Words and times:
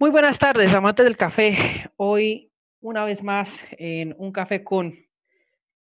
Muy 0.00 0.08
buenas 0.08 0.38
tardes, 0.38 0.72
amantes 0.72 1.04
del 1.04 1.18
café. 1.18 1.90
Hoy, 1.96 2.50
una 2.80 3.04
vez 3.04 3.22
más, 3.22 3.66
en 3.72 4.14
un 4.16 4.32
café 4.32 4.64
con. 4.64 4.94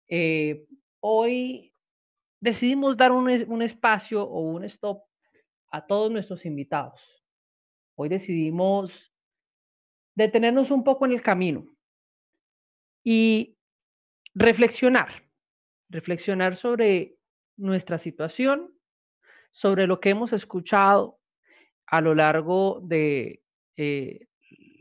Eh, 0.07 0.65
hoy 1.01 1.73
decidimos 2.39 2.95
dar 2.95 3.11
un, 3.11 3.29
un 3.49 3.61
espacio 3.61 4.23
o 4.23 4.39
un 4.39 4.63
stop 4.63 5.03
a 5.69 5.85
todos 5.85 6.09
nuestros 6.09 6.45
invitados. 6.45 7.25
Hoy 7.95 8.07
decidimos 8.07 9.11
detenernos 10.15 10.71
un 10.71 10.85
poco 10.85 11.05
en 11.05 11.11
el 11.11 11.21
camino 11.21 11.65
y 13.03 13.57
reflexionar, 14.33 15.23
reflexionar 15.89 16.55
sobre 16.55 17.17
nuestra 17.57 17.97
situación, 17.97 18.73
sobre 19.51 19.87
lo 19.87 19.99
que 19.99 20.11
hemos 20.11 20.31
escuchado 20.31 21.19
a 21.85 21.99
lo 21.99 22.15
largo 22.15 22.79
de 22.81 23.41
eh, 23.77 24.27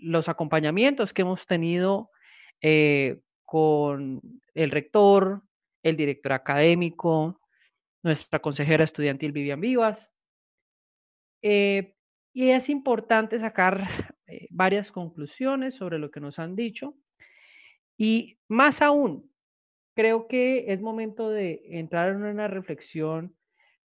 los 0.01 0.29
acompañamientos 0.29 1.13
que 1.13 1.23
hemos 1.23 1.47
tenido 1.47 2.11
eh, 2.61 3.21
con 3.45 4.21
el 4.55 4.71
rector, 4.71 5.43
el 5.83 5.97
director 5.97 6.33
académico, 6.33 7.41
nuestra 8.03 8.41
consejera 8.41 8.85
estudiantil 8.85 9.33
Vivian 9.33 9.61
Vivas. 9.61 10.13
Eh, 11.43 11.95
y 12.33 12.51
es 12.51 12.69
importante 12.69 13.39
sacar 13.39 14.17
varias 14.51 14.91
conclusiones 14.91 15.75
sobre 15.75 15.99
lo 15.99 16.11
que 16.11 16.21
nos 16.21 16.39
han 16.39 16.57
dicho. 16.57 16.95
Y 17.97 18.39
más 18.49 18.83
aún, 18.83 19.31
creo 19.95 20.27
que 20.27 20.73
es 20.73 20.81
momento 20.81 21.31
de 21.31 21.63
entrar 21.79 22.11
en 22.11 22.25
una 22.25 22.49
reflexión 22.49 23.37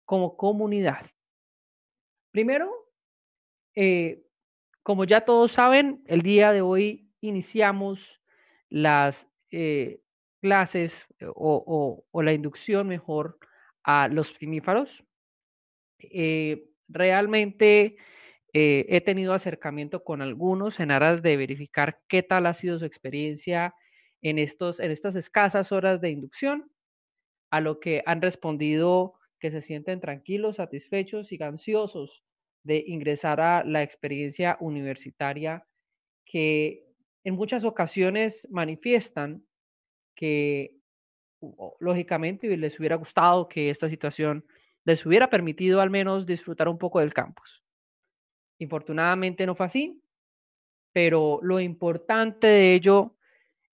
como 0.05 0.37
comunidad. 0.37 1.05
Primero, 2.31 2.71
como 4.87 5.03
ya 5.03 5.25
todos 5.25 5.51
saben, 5.51 6.01
el 6.07 6.21
día 6.21 6.53
de 6.53 6.61
hoy 6.61 7.11
iniciamos 7.19 8.21
las 8.69 9.27
eh, 9.51 9.99
clases 10.39 11.05
eh, 11.19 11.25
o, 11.27 12.05
la 12.13 12.31
inducción 12.31 12.87
mejor 12.87 13.37
a 13.83 14.07
los 14.07 14.31
primíparos. 14.31 15.03
realmente 16.87 17.97
he 18.53 19.01
tenido 19.01 19.33
acercamiento 19.33 20.05
con 20.05 20.21
algunos 20.21 20.79
en 20.79 20.91
aras 20.91 21.21
de 21.21 21.35
verificar 21.35 21.99
qué 22.07 22.23
tal 22.23 22.45
ha 22.45 22.53
sido 22.53 22.79
su 22.79 22.85
experiencia 22.85 23.75
en, 24.21 24.39
estos, 24.39 24.79
en 24.79 24.91
estas 24.91 25.17
escasas 25.17 25.73
horas 25.73 25.99
de 25.99 26.11
inducción, 26.11 26.71
a 27.51 27.59
lo 27.59 27.81
que 27.81 28.03
han 28.05 28.21
respondido 28.21 29.15
que 29.37 29.51
se 29.51 29.61
sienten 29.61 29.99
tranquilos, 29.99 30.55
satisfechos 30.55 31.33
y 31.33 31.43
ansiosos 31.43 32.23
de 32.67 32.83
ingresar 32.85 33.39
a 33.39 33.63
la 33.63 33.81
experiencia 33.81 34.57
universitaria 34.59 35.65
que 36.25 36.85
en 37.23 37.35
muchas 37.35 37.63
ocasiones 37.63 38.45
manifiestan 38.51 39.45
que 40.15 40.75
lógicamente 41.79 42.55
les 42.57 42.77
hubiera 42.77 42.97
gustado 42.97 43.47
que 43.47 43.69
esta 43.69 43.87
situación 43.87 44.45
les 44.83 45.05
hubiera 45.05 45.29
permitido 45.29 45.79
al 45.79 45.89
menos 45.89 46.25
disfrutar 46.25 46.67
un 46.67 46.77
poco 46.77 46.99
del 46.99 47.13
campus. 47.13 47.63
Infortunadamente 48.59 49.45
no 49.45 49.55
fue 49.55 49.67
así, 49.67 50.01
pero 50.91 51.39
lo 51.41 51.61
importante 51.61 52.47
de 52.47 52.73
ello 52.73 53.15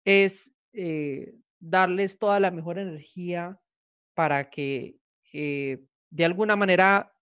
es 0.05 0.51
eh, 0.73 1.35
darles 1.61 2.19
toda 2.19 2.41
la 2.41 2.51
mejor 2.51 2.79
energía 2.79 3.57
para 4.15 4.51
que 4.51 4.97
eh, 5.33 5.85
de 6.11 6.25
alguna 6.25 6.57
manera 6.57 7.13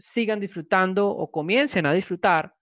sigan 0.00 0.40
disfrutando 0.40 1.08
o 1.08 1.30
comiencen 1.30 1.86
a 1.86 1.92
disfrutar 1.92 2.54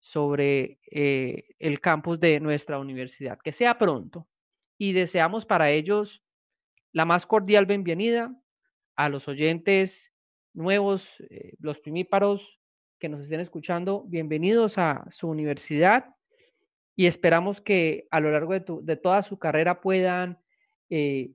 sobre 0.00 0.80
eh, 0.90 1.44
el 1.58 1.80
campus 1.80 2.18
de 2.18 2.40
nuestra 2.40 2.78
universidad. 2.78 3.38
Que 3.38 3.52
sea 3.52 3.78
pronto. 3.78 4.26
Y 4.78 4.92
deseamos 4.92 5.44
para 5.44 5.70
ellos 5.70 6.24
la 6.92 7.04
más 7.04 7.26
cordial 7.26 7.66
bienvenida 7.66 8.34
a 8.96 9.08
los 9.08 9.28
oyentes 9.28 10.12
nuevos, 10.54 11.20
eh, 11.30 11.54
los 11.60 11.78
primíparos 11.78 12.58
que 12.98 13.08
nos 13.08 13.20
estén 13.20 13.40
escuchando. 13.40 14.04
Bienvenidos 14.08 14.78
a 14.78 15.06
su 15.10 15.28
universidad 15.28 16.14
y 16.96 17.06
esperamos 17.06 17.60
que 17.60 18.08
a 18.10 18.20
lo 18.20 18.30
largo 18.32 18.52
de, 18.52 18.96
toda 18.96 19.22
su 19.22 19.38
carrera 19.38 19.80
puedan 19.80 20.38
eh, 20.88 21.30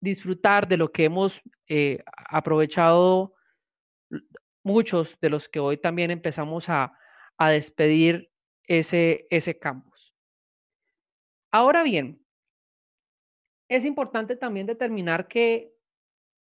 disfrutar 0.00 0.68
de 0.68 0.76
lo 0.76 0.90
que 0.90 1.04
hemos 1.04 1.42
aprovechado 2.28 3.35
muchos 4.62 5.18
de 5.20 5.30
los 5.30 5.48
que 5.48 5.60
hoy 5.60 5.76
también 5.76 6.10
empezamos 6.10 6.68
a, 6.68 6.92
despedir 7.38 8.30
ese, 8.64 9.26
ese 9.30 9.58
campus. 9.58 10.14
Ahora 11.50 11.82
bien, 11.82 12.20
es 13.68 13.84
importante 13.84 14.36
también 14.36 14.66
determinar 14.66 15.28
que 15.28 15.72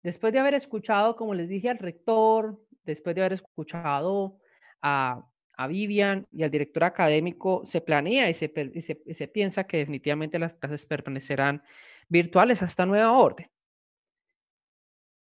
después 0.04 0.34
de 0.34 0.40
haber 0.40 0.54
escuchado, 0.54 1.16
como 1.16 1.34
les 1.34 1.48
dije, 1.48 1.70
al 1.70 1.78
rector, 1.78 2.62
después 2.84 3.16
de 3.16 3.22
haber 3.22 3.34
escuchado 3.34 4.38
a, 4.82 5.28
Vivian 5.70 6.28
y 6.32 6.42
al 6.42 6.50
director 6.50 6.84
académico, 6.84 7.64
se 7.68 7.82
planea 7.82 8.28
y 8.28 8.34
se, 8.34 8.52
y 8.74 9.14
se 9.14 9.28
piensa 9.28 9.66
que 9.66 9.78
definitivamente 9.78 10.40
las 10.40 10.56
clases 10.56 10.88
permanecerán 10.88 11.62
virtuales 12.10 12.64
hasta 12.64 12.88
nueva 12.88 13.12
orden 13.12 13.48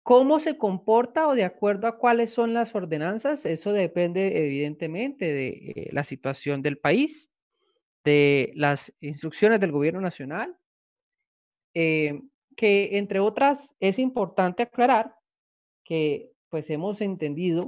cómo 0.07 0.39
se 0.39 0.57
comporta 0.57 1.27
o 1.27 1.35
de 1.35 1.43
acuerdo 1.43 1.89
a 1.89 1.99
cuáles 1.99 2.31
son 2.31 2.55
las 2.55 2.77
ordenanzas, 2.77 3.45
eso 3.45 3.73
depende 3.73 4.47
evidentemente 4.47 5.25
de 5.25 5.49
eh, 5.49 5.89
la 5.91 6.05
situación 6.05 6.63
del 6.63 6.79
país, 6.79 7.29
de 8.05 8.53
las 8.55 8.95
instrucciones 9.01 9.59
del 9.59 9.73
gobierno 9.73 10.01
nacional, 10.01 10.57
eh, 11.75 12.23
que 12.57 12.99
entre 12.99 13.19
otras 13.19 13.75
es 13.81 13.99
importante 13.99 14.63
aclarar 14.63 15.17
que 15.83 16.31
pues 16.51 16.71
hemos 16.71 17.01
entendido 17.01 17.67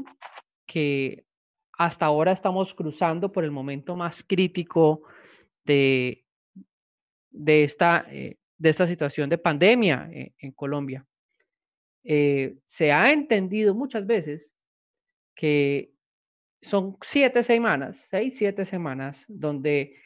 que 0.64 1.26
hasta 1.72 2.06
ahora 2.06 2.30
estamos 2.30 2.72
cruzando 2.72 3.32
por 3.32 3.42
el 3.42 3.50
momento 3.50 3.96
más 3.96 4.22
crítico 4.22 5.02
de, 5.64 6.24
de, 7.30 7.64
esta, 7.64 8.06
eh, 8.12 8.36
de 8.58 8.68
esta 8.68 8.86
situación 8.86 9.28
de 9.28 9.38
pandemia 9.38 10.08
en 10.12 10.52
Colombia. 10.52 11.07
Eh, 12.04 12.56
se 12.64 12.92
ha 12.92 13.12
entendido 13.12 13.74
muchas 13.74 14.06
veces 14.06 14.54
que 15.34 15.92
son 16.62 16.96
siete 17.02 17.42
semanas, 17.42 18.06
seis, 18.10 18.36
siete 18.36 18.64
semanas, 18.64 19.24
donde 19.28 19.96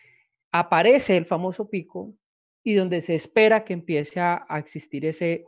aparece 0.50 1.16
el 1.16 1.26
famoso 1.26 1.70
pico 1.70 2.14
y 2.62 2.74
donde 2.74 3.02
se 3.02 3.14
espera 3.14 3.64
que 3.64 3.72
empiece 3.72 4.20
a, 4.20 4.46
existir 4.58 5.06
ese 5.06 5.46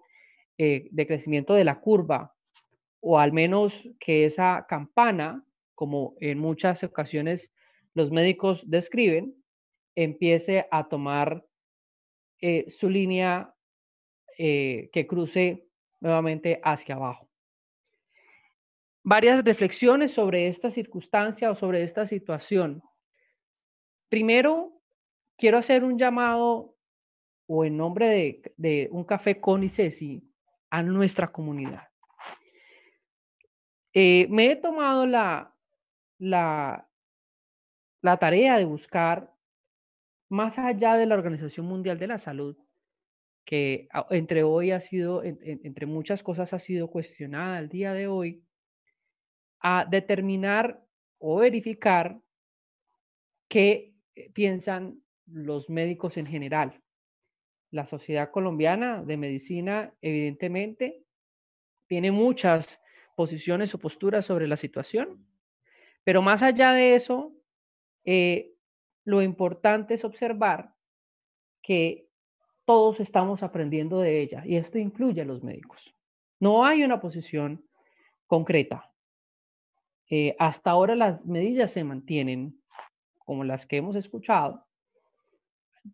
eh, 0.59 0.89
decrecimiento 0.91 1.55
de 1.55 1.65
la 1.65 1.81
curva, 1.81 2.35
o 3.01 3.19
al 3.19 3.33
menos 3.33 3.83
que 4.01 4.25
esa 4.25 4.67
campana, 4.69 5.45
como 5.75 6.15
en 6.21 6.39
muchas 6.39 6.83
ocasiones 6.83 7.53
los 7.95 8.11
médicos 8.11 8.69
describen, 8.69 9.35
empiece 9.95 10.67
a 10.71 10.89
tomar 10.89 11.45
eh, 12.41 12.71
su 12.71 12.89
línea 12.89 13.51
que 14.37 15.07
cruce 15.09 15.69
nuevamente 16.01 16.61
hacia 16.63 16.95
abajo. 16.97 17.29
Varias 19.03 19.45
reflexiones 19.45 20.13
sobre 20.13 20.49
esta 20.49 20.71
circunstancia 20.71 21.51
o 21.51 21.55
sobre 21.55 21.83
esta 21.83 22.07
situación. 22.07 22.83
Primero, 24.09 24.81
quiero 25.37 25.59
hacer 25.59 25.85
un 25.85 25.99
llamado 25.99 26.75
o 27.47 27.65
en 27.65 27.77
nombre 27.77 28.43
de, 28.57 28.89
un 28.91 29.05
café 29.05 29.41
con 29.41 29.69
Ceci 29.69 30.23
a 30.71 30.83
nuestra 30.83 31.31
comunidad. 31.31 31.89
Eh, 33.93 34.27
me 34.31 34.51
he 34.51 34.57
tomado 34.57 35.07
la, 35.07 35.55
la, 36.19 36.89
la 38.01 38.17
tarea 38.17 38.57
de 38.57 38.65
buscar, 38.65 39.33
más 40.31 40.59
allá 40.59 40.95
de 40.97 41.07
la 41.07 41.15
Organización 41.15 41.67
Mundial 41.67 41.99
de 41.99 42.07
la 42.07 42.19
Salud, 42.19 42.57
que 43.45 43.89
entre 44.11 44.43
hoy 44.43 44.71
ha 44.71 44.81
sido, 44.81 45.23
entre 45.23 45.87
muchas 45.87 46.23
cosas 46.23 46.53
ha 46.55 46.59
sido 46.59 46.89
cuestionada 46.89 47.59
al 47.59 47.69
día 47.69 47.93
de 47.93 48.07
hoy, 48.07 48.43
a 49.61 49.87
determinar 49.91 50.83
o 51.19 51.37
verificar 51.37 52.21
qué 53.49 53.95
eh, 54.15 54.31
piensan 54.33 55.03
los 55.27 55.71
médicos 55.71 56.17
en 56.17 56.27
general. 56.27 56.83
La 57.71 57.87
Sociedad 57.87 58.31
Colombiana 58.31 59.03
de 59.03 59.17
Medicina, 59.17 59.95
evidentemente, 60.01 61.03
tiene 61.87 62.13
muchas 62.13 62.81
posiciones 63.17 63.75
o 63.75 63.79
posturas 63.79 64.27
sobre 64.27 64.49
la 64.49 64.57
situación, 64.57 65.27
pero 66.03 66.21
más 66.21 66.43
allá 66.43 66.73
de 66.73 66.95
eso, 66.95 67.33
eh, 68.05 68.53
lo 69.05 69.23
importante 69.23 69.95
es 69.95 70.05
observar 70.05 70.75
que 71.63 72.04
todos 72.65 73.01
estamos 73.01 73.43
aprendiendo 73.43 74.01
de 74.01 74.21
ella 74.21 74.43
y 74.47 74.57
esto 74.57 74.79
incluye 74.79 75.23
a 75.23 75.25
los 75.25 75.43
médicos. 75.43 75.95
No 76.41 76.65
hay 76.65 76.83
una 76.83 77.01
posición 77.01 77.65
concreta. 78.27 78.91
Eh, 80.11 80.37
hasta 80.39 80.71
ahora 80.71 80.95
las 80.95 81.25
medidas 81.27 81.73
se 81.73 81.85
mantienen 81.85 82.61
como 83.19 83.45
las 83.45 83.67
que 83.67 83.79
hemos 83.79 83.97
escuchado, 83.97 84.67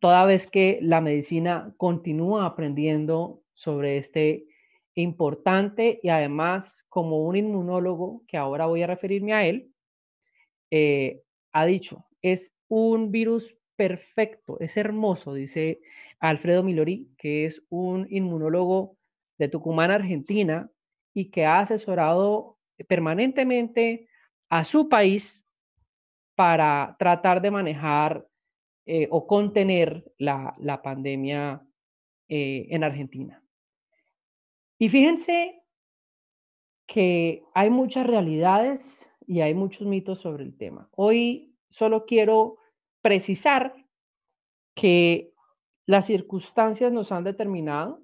toda 0.00 0.24
vez 0.24 0.46
que 0.46 0.78
la 0.82 1.00
medicina 1.00 1.72
continúa 1.76 2.46
aprendiendo 2.46 3.42
sobre 3.54 3.98
este 3.98 4.46
importante 4.94 6.00
y 6.02 6.08
además 6.08 6.84
como 6.88 7.24
un 7.24 7.36
inmunólogo, 7.36 8.22
que 8.26 8.36
ahora 8.36 8.66
voy 8.66 8.82
a 8.82 8.86
referirme 8.86 9.32
a 9.32 9.46
él, 9.46 9.72
eh, 10.70 11.22
ha 11.52 11.64
dicho, 11.66 12.06
es 12.22 12.52
un 12.68 13.10
virus 13.10 13.56
perfecto, 13.76 14.58
es 14.60 14.76
hermoso, 14.76 15.34
dice 15.34 15.80
Alfredo 16.20 16.62
Milori, 16.62 17.10
que 17.18 17.46
es 17.46 17.62
un 17.70 18.06
inmunólogo 18.10 18.96
de 19.38 19.48
Tucumán, 19.48 19.90
Argentina, 19.90 20.70
y 21.14 21.30
que 21.30 21.46
ha 21.46 21.60
asesorado 21.60 22.58
permanentemente 22.86 24.08
a 24.48 24.64
su 24.64 24.88
país 24.88 25.46
para 26.34 26.96
tratar 26.98 27.40
de 27.40 27.50
manejar 27.50 28.26
eh, 28.86 29.08
o 29.10 29.26
contener 29.26 30.04
la, 30.18 30.80
pandemia 30.82 31.62
eh, 32.28 32.66
en 32.70 32.84
Argentina. 32.84 33.42
Y 34.78 34.88
fíjense 34.88 35.62
que 36.86 37.44
hay 37.54 37.70
muchas 37.70 38.06
realidades 38.06 39.12
y 39.26 39.42
hay 39.42 39.54
muchos 39.54 39.86
mitos 39.86 40.20
sobre 40.20 40.44
el 40.44 40.56
tema. 40.56 40.88
Hoy 40.92 41.54
solo 41.70 42.04
quiero 42.04 42.58
precisar 43.02 43.74
que 44.74 45.29
las 45.90 46.06
circunstancias 46.06 46.92
nos 46.92 47.10
han 47.10 47.24
determinado 47.24 48.00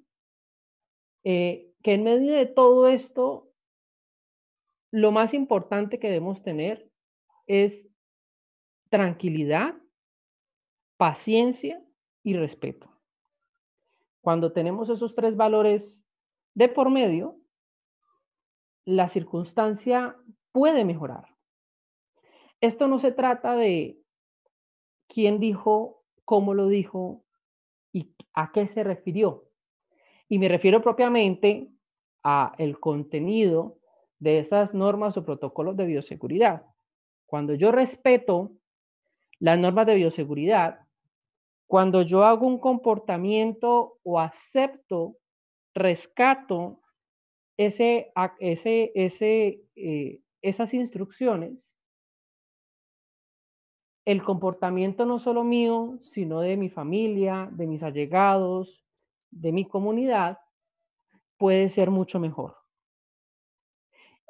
eh, 1.23 1.73
que 1.85 1.95
en 1.95 2.03
medio 2.03 2.35
de 2.35 2.47
todo 2.47 2.89
esto, 2.89 3.53
lo 4.91 5.13
más 5.13 5.35
importante 5.35 6.01
que 6.01 6.09
debemos 6.09 6.43
tener 6.43 6.91
es 7.47 7.87
tranquilidad, 8.89 9.77
paciencia 10.97 11.81
y 12.25 12.35
respeto. 12.35 12.91
Cuando 14.21 14.53
tenemos 14.53 14.91
esos 14.91 15.15
tres 15.15 15.37
valores 15.37 16.05
de 16.55 16.69
por 16.69 16.91
medio, 16.91 17.39
la 18.85 19.07
circunstancia 19.07 20.17
puede 20.51 20.85
mejorar. 20.85 21.37
Esto 22.61 22.89
no 22.89 22.99
se 22.99 23.13
trata 23.13 23.55
de 23.55 24.03
quién 25.07 25.39
dijo, 25.39 26.03
cómo 26.25 26.53
lo 26.53 26.67
dijo 26.67 27.23
y 27.97 28.15
a 28.35 28.53
qué 28.53 28.67
se 28.67 28.85
refirió. 28.85 29.49
Y 30.29 30.39
me 30.39 30.49
refiero 30.49 30.83
propiamente 30.83 31.71
a 32.23 32.55
el 32.59 32.79
contenido 32.79 33.79
de 34.19 34.39
esas 34.39 34.75
normas 34.75 35.17
o 35.17 35.25
protocolos 35.25 35.79
de 35.79 35.87
bioseguridad. 35.87 36.67
Cuando 37.25 37.55
yo 37.55 37.73
respeto 37.73 38.53
las 39.39 39.59
normas 39.59 39.87
de 39.87 39.95
bioseguridad, 39.95 40.81
cuando 41.67 42.03
yo 42.03 42.25
hago 42.25 42.47
un 42.47 42.59
comportamiento 42.59 43.99
o 44.03 44.21
acepto, 44.21 45.17
rescato 45.75 46.83
eh, 47.57 48.13
esas 50.43 50.75
instrucciones, 50.75 51.67
el 54.07 54.23
comportamiento 54.23 55.05
no 55.05 55.19
solo 55.19 55.43
mío, 55.43 55.99
sino 56.13 56.41
de 56.41 56.57
mi 56.57 56.71
familia, 56.71 57.49
de 57.51 57.67
mis 57.67 57.83
allegados, 57.83 58.85
de 59.31 59.51
mi 59.51 59.67
comunidad, 59.67 60.39
puede 61.37 61.69
ser 61.69 61.91
mucho 61.91 62.21
mejor. 62.21 62.57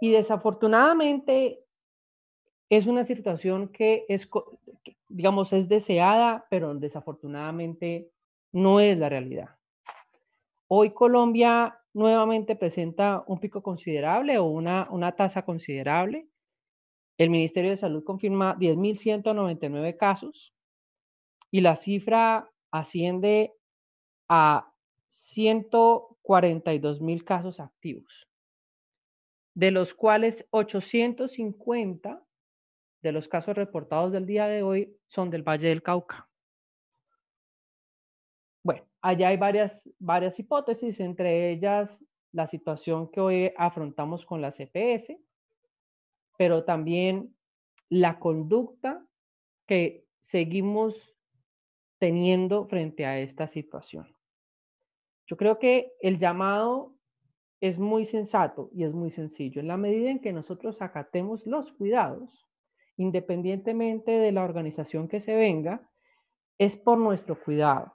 Y 0.00 0.10
desafortunadamente 0.10 1.62
es 2.70 2.86
una 2.86 3.04
situación 3.04 3.68
que 3.68 4.06
es, 4.08 4.28
digamos, 5.08 5.52
es 5.52 5.68
deseada, 5.68 6.46
pero 6.48 6.74
desafortunadamente 6.74 8.10
no 8.52 8.80
es 8.80 8.96
la 8.96 9.10
realidad. 9.10 9.50
Hoy 10.68 10.90
Colombia 10.90 11.78
nuevamente 11.92 12.56
presenta 12.56 13.22
un 13.26 13.38
pico 13.40 13.62
considerable 13.62 14.38
o 14.38 14.44
una, 14.44 14.88
una 14.90 15.12
tasa 15.12 15.44
considerable 15.44 16.28
el 17.18 17.30
Ministerio 17.30 17.70
de 17.70 17.76
Salud 17.76 18.04
confirma 18.04 18.56
10.199 18.56 19.96
casos 19.96 20.54
y 21.50 21.62
la 21.62 21.74
cifra 21.76 22.50
asciende 22.70 23.54
a 24.28 24.70
142.000 25.08 27.24
casos 27.24 27.60
activos, 27.60 28.28
de 29.54 29.70
los 29.70 29.94
cuales 29.94 30.46
850 30.50 32.22
de 33.02 33.12
los 33.12 33.28
casos 33.28 33.54
reportados 33.54 34.10
del 34.12 34.26
día 34.26 34.46
de 34.46 34.62
hoy 34.62 34.94
son 35.06 35.30
del 35.30 35.42
Valle 35.42 35.68
del 35.68 35.82
Cauca. 35.82 36.28
Bueno, 38.62 38.86
allá 39.00 39.28
hay 39.28 39.36
varias, 39.36 39.88
varias 39.98 40.38
hipótesis, 40.40 41.00
entre 41.00 41.50
ellas 41.50 42.04
la 42.32 42.46
situación 42.48 43.10
que 43.10 43.20
hoy 43.20 43.52
afrontamos 43.56 44.26
con 44.26 44.42
la 44.42 44.50
CPS, 44.50 45.16
pero 46.36 46.64
también 46.64 47.34
la 47.88 48.18
conducta 48.18 49.06
que 49.66 50.04
seguimos 50.22 51.14
teniendo 51.98 52.66
frente 52.66 53.06
a 53.06 53.18
esta 53.18 53.46
situación. 53.46 54.14
Yo 55.26 55.36
creo 55.36 55.58
que 55.58 55.92
el 56.00 56.18
llamado 56.18 56.94
es 57.60 57.78
muy 57.78 58.04
sensato 58.04 58.70
y 58.72 58.84
es 58.84 58.92
muy 58.92 59.10
sencillo. 59.10 59.60
En 59.60 59.68
la 59.68 59.76
medida 59.76 60.10
en 60.10 60.20
que 60.20 60.32
nosotros 60.32 60.82
acatemos 60.82 61.46
los 61.46 61.72
cuidados, 61.72 62.46
independientemente 62.96 64.12
de 64.12 64.32
la 64.32 64.44
organización 64.44 65.08
que 65.08 65.20
se 65.20 65.34
venga, 65.34 65.88
es 66.58 66.76
por 66.76 66.98
nuestro 66.98 67.42
cuidado. 67.42 67.94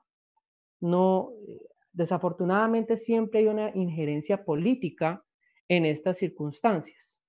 No, 0.79 1.31
eh, 1.47 1.61
desafortunadamente 1.93 2.97
siempre 2.97 3.41
hay 3.41 3.47
una 3.47 3.71
injerencia 3.75 4.43
política 4.43 5.23
en 5.67 5.85
estas 5.85 6.17
circunstancias 6.17 7.20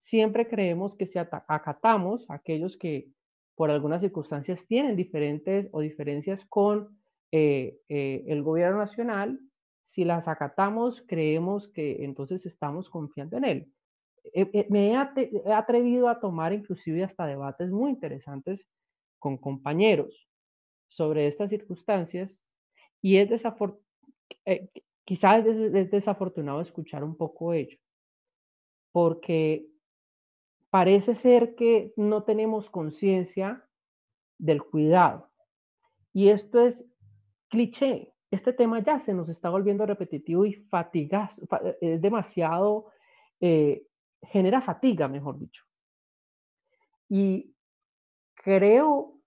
siempre 0.00 0.48
creemos 0.48 0.96
que 0.96 1.06
si 1.06 1.18
acatamos 1.18 2.28
a 2.30 2.34
aquellos 2.34 2.78
que 2.78 3.10
por 3.54 3.70
algunas 3.70 4.00
circunstancias 4.00 4.66
tienen 4.66 4.96
diferentes 4.96 5.68
o 5.72 5.80
diferencias 5.80 6.46
con 6.46 6.98
eh, 7.30 7.78
eh, 7.90 8.24
el 8.26 8.42
gobierno 8.42 8.78
nacional, 8.78 9.38
si 9.84 10.04
las 10.06 10.26
acatamos, 10.26 11.04
creemos 11.06 11.68
que 11.68 12.02
entonces 12.02 12.46
estamos 12.46 12.88
confiando 12.88 13.36
en 13.36 13.44
él. 13.44 13.72
Eh, 14.32 14.66
me 14.70 14.92
he, 14.92 15.52
atrevido 15.52 16.08
a 16.08 16.18
tomar 16.18 16.54
inclusive 16.54 17.04
hasta 17.04 17.26
debates 17.26 17.70
muy 17.70 17.90
interesantes 17.90 18.66
con 19.18 19.36
compañeros 19.36 20.26
sobre 20.88 21.26
estas 21.26 21.50
circunstancias 21.50 22.42
y 23.02 23.16
es 23.18 23.28
desafortunado, 23.28 23.84
quizás 25.04 25.44
es 25.44 25.90
desafortunado 25.90 26.62
escuchar 26.62 27.04
un 27.04 27.16
poco 27.16 27.52
ello, 27.52 27.78
porque 28.92 29.69
parece 30.70 31.14
ser 31.14 31.54
que 31.56 31.92
no 31.96 32.22
tenemos 32.22 32.70
conciencia 32.70 33.66
del 34.38 34.62
cuidado. 34.62 35.30
Y 36.12 36.28
esto 36.28 36.60
es 36.60 36.84
cliché. 37.48 38.14
Este 38.30 38.52
tema 38.52 38.80
ya 38.80 39.00
se 39.00 39.12
nos 39.12 39.28
está 39.28 39.50
volviendo 39.50 39.84
repetitivo 39.84 40.46
y 40.46 40.54
fatigas, 40.54 41.40
es 41.80 42.00
demasiado, 42.00 42.92
eh, 43.40 43.86
genera 44.22 44.60
fatiga, 44.60 45.08
mejor 45.08 45.38
dicho. 45.38 45.64
Y 47.08 47.56
creo 48.34 49.20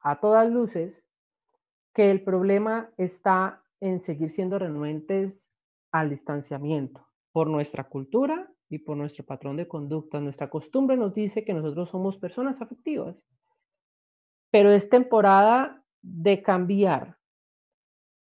a 0.00 0.20
todas 0.20 0.48
luces 0.48 1.04
que 1.92 2.12
el 2.12 2.22
problema 2.22 2.90
está 2.96 3.64
en 3.80 4.00
seguir 4.00 4.30
siendo 4.30 4.58
renuentes 4.58 5.48
al 5.90 6.10
distanciamiento 6.10 7.08
por 7.32 7.48
nuestra 7.48 7.84
cultura 7.84 8.53
y 8.68 8.78
por 8.78 8.96
nuestro 8.96 9.24
patrón 9.24 9.56
de 9.56 9.68
conducta. 9.68 10.20
Nuestra 10.20 10.50
costumbre 10.50 10.96
nos 10.96 11.14
dice 11.14 11.44
que 11.44 11.54
nosotros 11.54 11.90
somos 11.90 12.16
personas 12.16 12.60
afectivas, 12.60 13.16
pero 14.50 14.70
es 14.70 14.88
temporada 14.88 15.84
de 16.02 16.42
cambiar, 16.42 17.18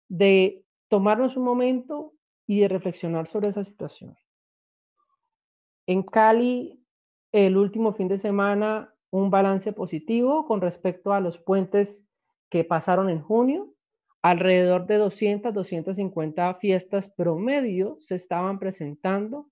de 0.10 0.66
tomarnos 0.88 1.38
un 1.38 1.44
momento 1.44 2.14
y 2.48 2.60
de 2.60 2.68
reflexionar 2.68 3.28
sobre 3.28 3.50
esa 3.50 3.64
situación. 3.64 4.16
En 5.88 6.04
Cali, 6.04 6.86
el 7.32 7.58
último 7.58 7.94
fin 7.94 8.08
de 8.08 8.20
semana, 8.20 8.94
un 9.10 9.30
balance 9.30 9.74
positivo 9.74 10.46
con 10.46 10.62
respecto 10.62 11.14
a 11.14 11.20
los 11.20 11.38
puentes 11.38 12.08
que 12.50 12.64
pasaron 12.64 13.10
en 13.10 13.22
junio. 13.22 13.74
Alrededor 14.22 14.86
de 14.86 14.98
200, 14.98 15.54
250 15.54 16.54
fiestas 16.56 17.10
promedio 17.10 17.98
se 18.02 18.16
estaban 18.16 18.60
presentando 18.60 19.50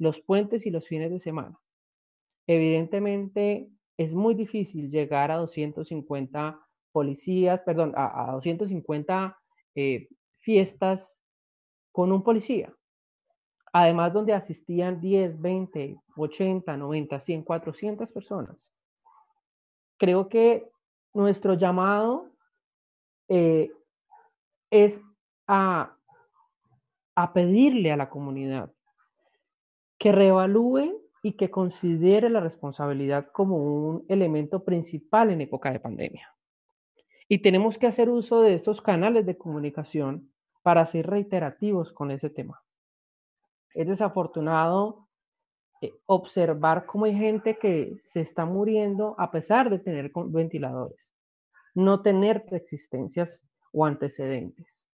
los 0.00 0.18
puentes 0.20 0.66
y 0.66 0.70
los 0.70 0.88
fines 0.88 1.10
de 1.10 1.20
semana. 1.20 1.60
Evidentemente, 2.46 3.70
es 3.98 4.14
muy 4.14 4.34
difícil 4.34 4.90
llegar 4.90 5.30
a 5.30 5.36
250 5.36 6.58
policías, 6.90 7.60
perdón, 7.60 7.92
a, 7.96 8.32
250 8.32 9.38
eh, 9.74 10.08
fiestas 10.38 11.20
con 11.92 12.12
un 12.12 12.22
policía. 12.22 12.74
Además, 13.74 14.14
donde 14.14 14.32
asistían 14.32 15.00
10, 15.00 15.38
20, 15.38 16.00
80, 16.16 16.76
90, 16.76 17.20
100, 17.20 17.42
400 17.42 18.10
personas. 18.10 18.72
Creo 19.98 20.30
que 20.30 20.70
nuestro 21.12 21.54
llamado 21.54 22.30
eh, 23.28 23.70
es 24.70 25.02
a, 25.46 25.94
a 27.14 27.32
pedirle 27.34 27.92
a 27.92 27.96
la 27.98 28.08
comunidad 28.08 28.72
que 30.00 30.12
reevalúe 30.12 30.98
y 31.22 31.34
que 31.34 31.50
considere 31.50 32.30
la 32.30 32.40
responsabilidad 32.40 33.30
como 33.32 33.58
un 33.58 34.06
elemento 34.08 34.64
principal 34.64 35.30
en 35.30 35.42
época 35.42 35.70
de 35.70 35.78
pandemia. 35.78 36.34
Y 37.28 37.40
tenemos 37.40 37.76
que 37.76 37.86
hacer 37.86 38.08
uso 38.08 38.40
de 38.40 38.54
estos 38.54 38.80
canales 38.80 39.26
de 39.26 39.36
comunicación 39.36 40.32
para 40.62 40.86
ser 40.86 41.06
reiterativos 41.06 41.92
con 41.92 42.10
ese 42.10 42.30
tema. 42.30 42.62
Es 43.74 43.86
desafortunado 43.86 45.06
eh, 45.82 45.92
observar 46.06 46.86
cómo 46.86 47.04
hay 47.04 47.14
gente 47.14 47.58
que 47.58 47.98
se 48.00 48.22
está 48.22 48.46
muriendo 48.46 49.14
a 49.18 49.30
pesar 49.30 49.68
de 49.68 49.80
tener 49.80 50.10
ventiladores, 50.14 51.12
no 51.74 52.00
tener 52.00 52.46
preexistencias 52.46 53.46
o 53.70 53.84
antecedentes. 53.84 54.88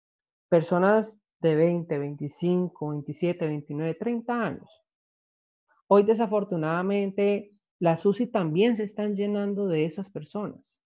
Personas 0.49 1.19
de 1.41 1.57
20, 1.57 1.99
25, 1.99 2.91
27, 2.91 3.47
29, 3.49 3.95
30 3.95 4.33
años. 4.33 4.82
Hoy 5.95 6.05
desafortunadamente 6.05 7.53
las 7.79 8.07
UCI 8.07 8.29
también 8.29 8.77
se 8.77 8.85
están 8.85 9.15
llenando 9.15 9.69
de 9.69 9.85
esas 9.85 10.09
personas. 10.09 10.81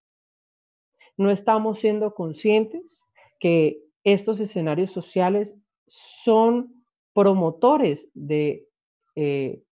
No 1.15 1.29
estamos 1.29 1.79
siendo 1.79 2.13
conscientes 2.13 3.05
que 3.39 3.85
estos 4.03 4.41
escenarios 4.41 4.91
sociales 4.91 5.55
son 5.85 6.83
promotores 7.13 8.09
de, 8.13 8.67
eh, 9.15 9.63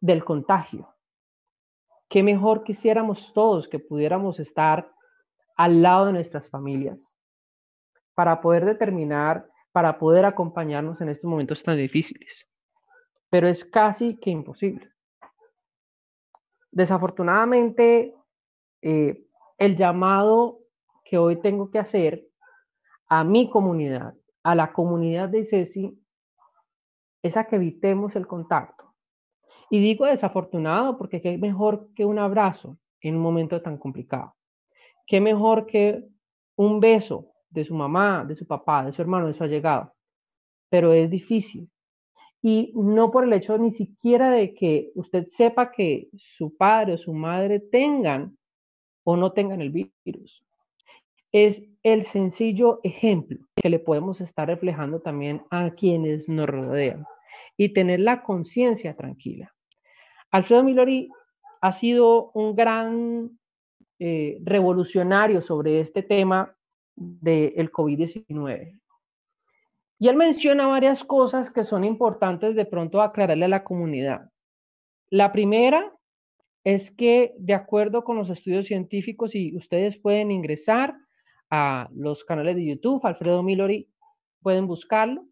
del 0.00 0.24
contagio. 0.24 0.88
Qué 2.08 2.22
mejor 2.22 2.64
quisiéramos 2.64 3.34
todos 3.34 3.68
que 3.68 3.78
pudiéramos 3.78 4.40
estar 4.40 4.90
al 5.54 5.82
lado 5.82 6.06
de 6.06 6.14
nuestras 6.14 6.48
familias 6.48 7.14
para 8.14 8.40
poder 8.40 8.64
determinar, 8.64 9.50
para 9.70 9.98
poder 9.98 10.24
acompañarnos 10.24 10.98
en 11.02 11.10
estos 11.10 11.28
momentos 11.28 11.62
tan 11.62 11.76
difíciles. 11.76 12.49
Pero 13.30 13.48
es 13.48 13.64
casi 13.64 14.16
que 14.18 14.30
imposible. 14.30 14.90
Desafortunadamente, 16.72 18.14
eh, 18.82 19.26
el 19.58 19.76
llamado 19.76 20.60
que 21.04 21.18
hoy 21.18 21.40
tengo 21.40 21.70
que 21.70 21.78
hacer 21.78 22.28
a 23.08 23.24
mi 23.24 23.50
comunidad, 23.50 24.14
a 24.42 24.54
la 24.54 24.72
comunidad 24.72 25.28
de 25.28 25.40
ICESI, 25.40 25.98
es 27.22 27.36
a 27.36 27.46
que 27.46 27.56
evitemos 27.56 28.16
el 28.16 28.26
contacto. 28.26 28.94
Y 29.68 29.80
digo 29.80 30.06
desafortunado 30.06 30.96
porque 30.96 31.20
qué 31.20 31.36
mejor 31.38 31.92
que 31.94 32.04
un 32.04 32.18
abrazo 32.18 32.78
en 33.00 33.16
un 33.16 33.22
momento 33.22 33.62
tan 33.62 33.78
complicado. 33.78 34.34
Qué 35.06 35.20
mejor 35.20 35.66
que 35.66 36.08
un 36.56 36.80
beso 36.80 37.32
de 37.48 37.64
su 37.64 37.74
mamá, 37.74 38.24
de 38.24 38.34
su 38.34 38.46
papá, 38.46 38.84
de 38.84 38.92
su 38.92 39.02
hermano, 39.02 39.26
de 39.26 39.34
su 39.34 39.44
allegado. 39.44 39.92
Pero 40.68 40.92
es 40.92 41.10
difícil. 41.10 41.70
Y 42.42 42.72
no 42.74 43.10
por 43.10 43.24
el 43.24 43.32
hecho 43.32 43.58
ni 43.58 43.70
siquiera 43.70 44.30
de 44.30 44.54
que 44.54 44.92
usted 44.94 45.26
sepa 45.26 45.70
que 45.70 46.08
su 46.16 46.56
padre 46.56 46.94
o 46.94 46.98
su 46.98 47.12
madre 47.12 47.60
tengan 47.60 48.36
o 49.04 49.16
no 49.16 49.32
tengan 49.32 49.60
el 49.60 49.70
virus. 50.04 50.44
Es 51.32 51.62
el 51.82 52.04
sencillo 52.04 52.80
ejemplo 52.82 53.38
que 53.54 53.70
le 53.70 53.78
podemos 53.78 54.20
estar 54.20 54.48
reflejando 54.48 55.00
también 55.00 55.42
a 55.50 55.70
quienes 55.70 56.28
nos 56.28 56.48
rodean 56.48 57.04
y 57.56 57.70
tener 57.70 58.00
la 58.00 58.22
conciencia 58.22 58.96
tranquila. 58.96 59.54
Alfredo 60.30 60.62
Milori 60.62 61.10
ha 61.60 61.72
sido 61.72 62.30
un 62.32 62.56
gran 62.56 63.38
eh, 63.98 64.38
revolucionario 64.42 65.42
sobre 65.42 65.80
este 65.80 66.02
tema 66.02 66.56
del 66.96 67.70
COVID-19. 67.70 68.80
Y 70.00 70.08
él 70.08 70.16
menciona 70.16 70.66
varias 70.66 71.04
cosas 71.04 71.50
que 71.50 71.62
son 71.62 71.84
importantes 71.84 72.54
de 72.54 72.64
pronto 72.64 73.02
aclararle 73.02 73.44
a 73.44 73.48
la 73.48 73.64
comunidad. 73.64 74.30
La 75.10 75.30
primera 75.30 75.94
es 76.64 76.90
que 76.90 77.34
de 77.38 77.52
acuerdo 77.52 78.02
con 78.02 78.16
los 78.16 78.30
estudios 78.30 78.66
científicos, 78.66 79.34
y 79.34 79.54
ustedes 79.54 79.98
pueden 79.98 80.30
ingresar 80.30 80.96
a 81.50 81.90
los 81.92 82.24
canales 82.24 82.56
de 82.56 82.64
YouTube, 82.64 83.04
Alfredo 83.04 83.42
Milori, 83.42 83.90
pueden 84.40 84.66
buscarlo, 84.66 85.26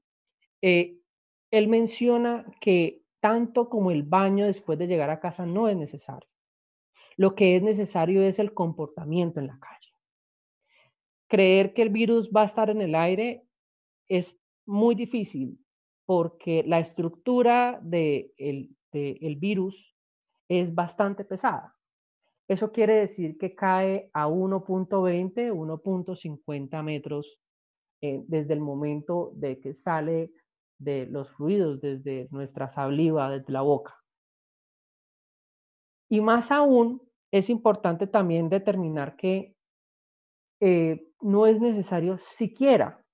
eh, 0.61 0.99
él 1.51 1.69
menciona 1.69 2.45
que 2.61 3.01
tanto 3.21 3.71
como 3.71 3.91
el 3.91 4.03
baño 4.03 4.45
después 4.45 4.79
de 4.79 4.87
llegar 4.87 5.09
a 5.09 5.21
casa 5.21 5.47
no 5.47 5.69
es 5.69 5.79
necesario. 5.79 6.29
Lo 7.17 7.35
que 7.35 7.57
es 7.57 7.63
necesario 7.63 8.23
es 8.23 8.39
el 8.39 8.53
comportamiento 8.53 9.41
en 9.41 9.47
la 9.47 9.59
calle. 9.59 9.95
Creer 11.27 11.73
que 11.73 11.81
el 11.81 11.89
virus 11.89 12.31
va 12.31 12.43
a 12.43 12.47
estar 12.47 12.69
en 12.69 12.83
el 12.83 12.95
aire 12.95 13.45
es 14.09 14.39
muy 14.69 14.95
difícil 14.95 15.59
porque 16.07 16.63
la 16.67 16.79
estructura 16.79 17.81
del 17.83 18.33
de 18.93 19.37
virus 19.39 19.95
es 20.49 20.75
bastante 20.75 21.25
pesada. 21.25 21.75
Eso 22.49 22.71
quiere 22.73 22.95
decir 22.95 23.37
que 23.37 23.55
cae 23.55 24.11
a 24.15 24.29
1.20, 24.29 25.53
1.50 25.53 26.83
metros 26.83 27.39
eh, 28.01 28.23
desde 28.27 28.55
el 28.55 28.61
momento 28.61 29.33
de 29.35 29.59
que 29.61 29.75
sale 29.75 30.33
de 30.79 31.07
los 31.07 31.31
fluidos, 31.31 31.81
desde 31.81 32.29
nuestra 32.31 32.69
saliva, 32.69 33.31
desde 33.31 33.53
la 33.53 33.63
boca. 33.63 33.95
Y 36.09 36.21
más 36.21 36.51
aún, 36.51 37.03
es 37.31 37.51
importante 37.51 38.07
también 38.07 38.49
determinar 38.49 39.17
que 39.17 39.55
eh, 40.61 41.07
no 41.21 41.47
es 41.47 41.61
necesario 41.61 42.17
siquiera 42.19 43.05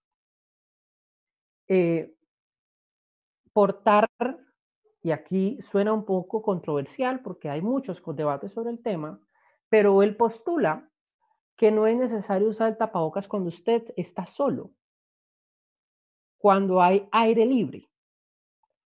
eh, 1.68 2.14
portar, 3.52 4.08
y 5.02 5.10
aquí 5.10 5.58
suena 5.62 5.92
un 5.92 6.04
poco 6.04 6.42
controversial 6.42 7.20
porque 7.20 7.50
hay 7.50 7.62
muchos 7.62 8.02
debates 8.14 8.52
sobre 8.52 8.70
el 8.70 8.82
tema, 8.82 9.20
pero 9.68 10.02
él 10.02 10.16
postula 10.16 10.90
que 11.56 11.70
no 11.70 11.86
es 11.86 11.96
necesario 11.96 12.48
usar 12.48 12.76
tapabocas 12.76 13.28
cuando 13.28 13.48
usted 13.48 13.92
está 13.96 14.26
solo 14.26 14.72
cuando 16.44 16.82
hay 16.82 17.08
aire 17.10 17.46
libre. 17.46 17.88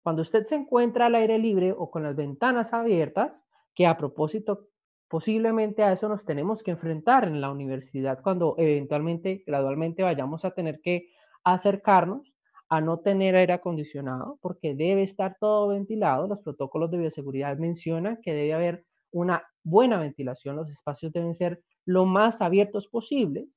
Cuando 0.02 0.22
usted 0.22 0.44
se 0.44 0.56
encuentra 0.56 1.06
al 1.06 1.14
aire 1.14 1.38
libre 1.38 1.70
o 1.70 1.88
con 1.88 2.02
las 2.02 2.16
ventanas 2.16 2.72
abiertas, 2.72 3.46
que 3.76 3.86
a 3.86 3.96
propósito, 3.96 4.70
posiblemente 5.06 5.84
a 5.84 5.92
eso 5.92 6.08
nos 6.08 6.24
tenemos 6.24 6.64
que 6.64 6.72
enfrentar 6.72 7.28
en 7.28 7.40
la 7.40 7.52
universidad 7.52 8.20
cuando 8.24 8.56
eventualmente, 8.58 9.44
gradualmente 9.46 10.02
vayamos 10.02 10.44
a 10.44 10.50
tener 10.50 10.80
que 10.80 11.12
acercarnos 11.44 12.33
a 12.76 12.80
no 12.80 13.00
tener 13.00 13.36
aire 13.36 13.52
acondicionado, 13.54 14.38
porque 14.40 14.74
debe 14.74 15.02
estar 15.02 15.36
todo 15.38 15.68
ventilado. 15.68 16.26
Los 16.26 16.40
protocolos 16.40 16.90
de 16.90 16.98
bioseguridad 16.98 17.56
mencionan 17.56 18.20
que 18.22 18.32
debe 18.32 18.54
haber 18.54 18.86
una 19.12 19.44
buena 19.62 19.98
ventilación, 19.98 20.56
los 20.56 20.70
espacios 20.70 21.12
deben 21.12 21.34
ser 21.34 21.62
lo 21.86 22.04
más 22.04 22.42
abiertos 22.42 22.88
posibles 22.88 23.48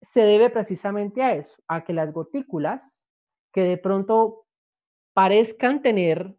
se 0.00 0.22
debe 0.22 0.50
precisamente 0.50 1.22
a 1.22 1.34
eso, 1.34 1.56
a 1.68 1.84
que 1.84 1.92
las 1.92 2.12
gotículas 2.12 3.06
que 3.52 3.62
de 3.62 3.78
pronto 3.78 4.46
parezcan 5.14 5.82
tener 5.82 6.34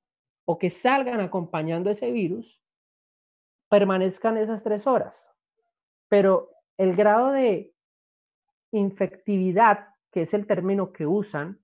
o 0.45 0.57
que 0.57 0.69
salgan 0.69 1.19
acompañando 1.19 1.89
ese 1.89 2.11
virus, 2.11 2.61
permanezcan 3.69 4.37
esas 4.37 4.63
tres 4.63 4.87
horas. 4.87 5.33
Pero 6.07 6.51
el 6.77 6.95
grado 6.95 7.31
de 7.31 7.73
infectividad, 8.71 9.87
que 10.11 10.21
es 10.21 10.33
el 10.33 10.47
término 10.47 10.91
que 10.91 11.05
usan, 11.05 11.59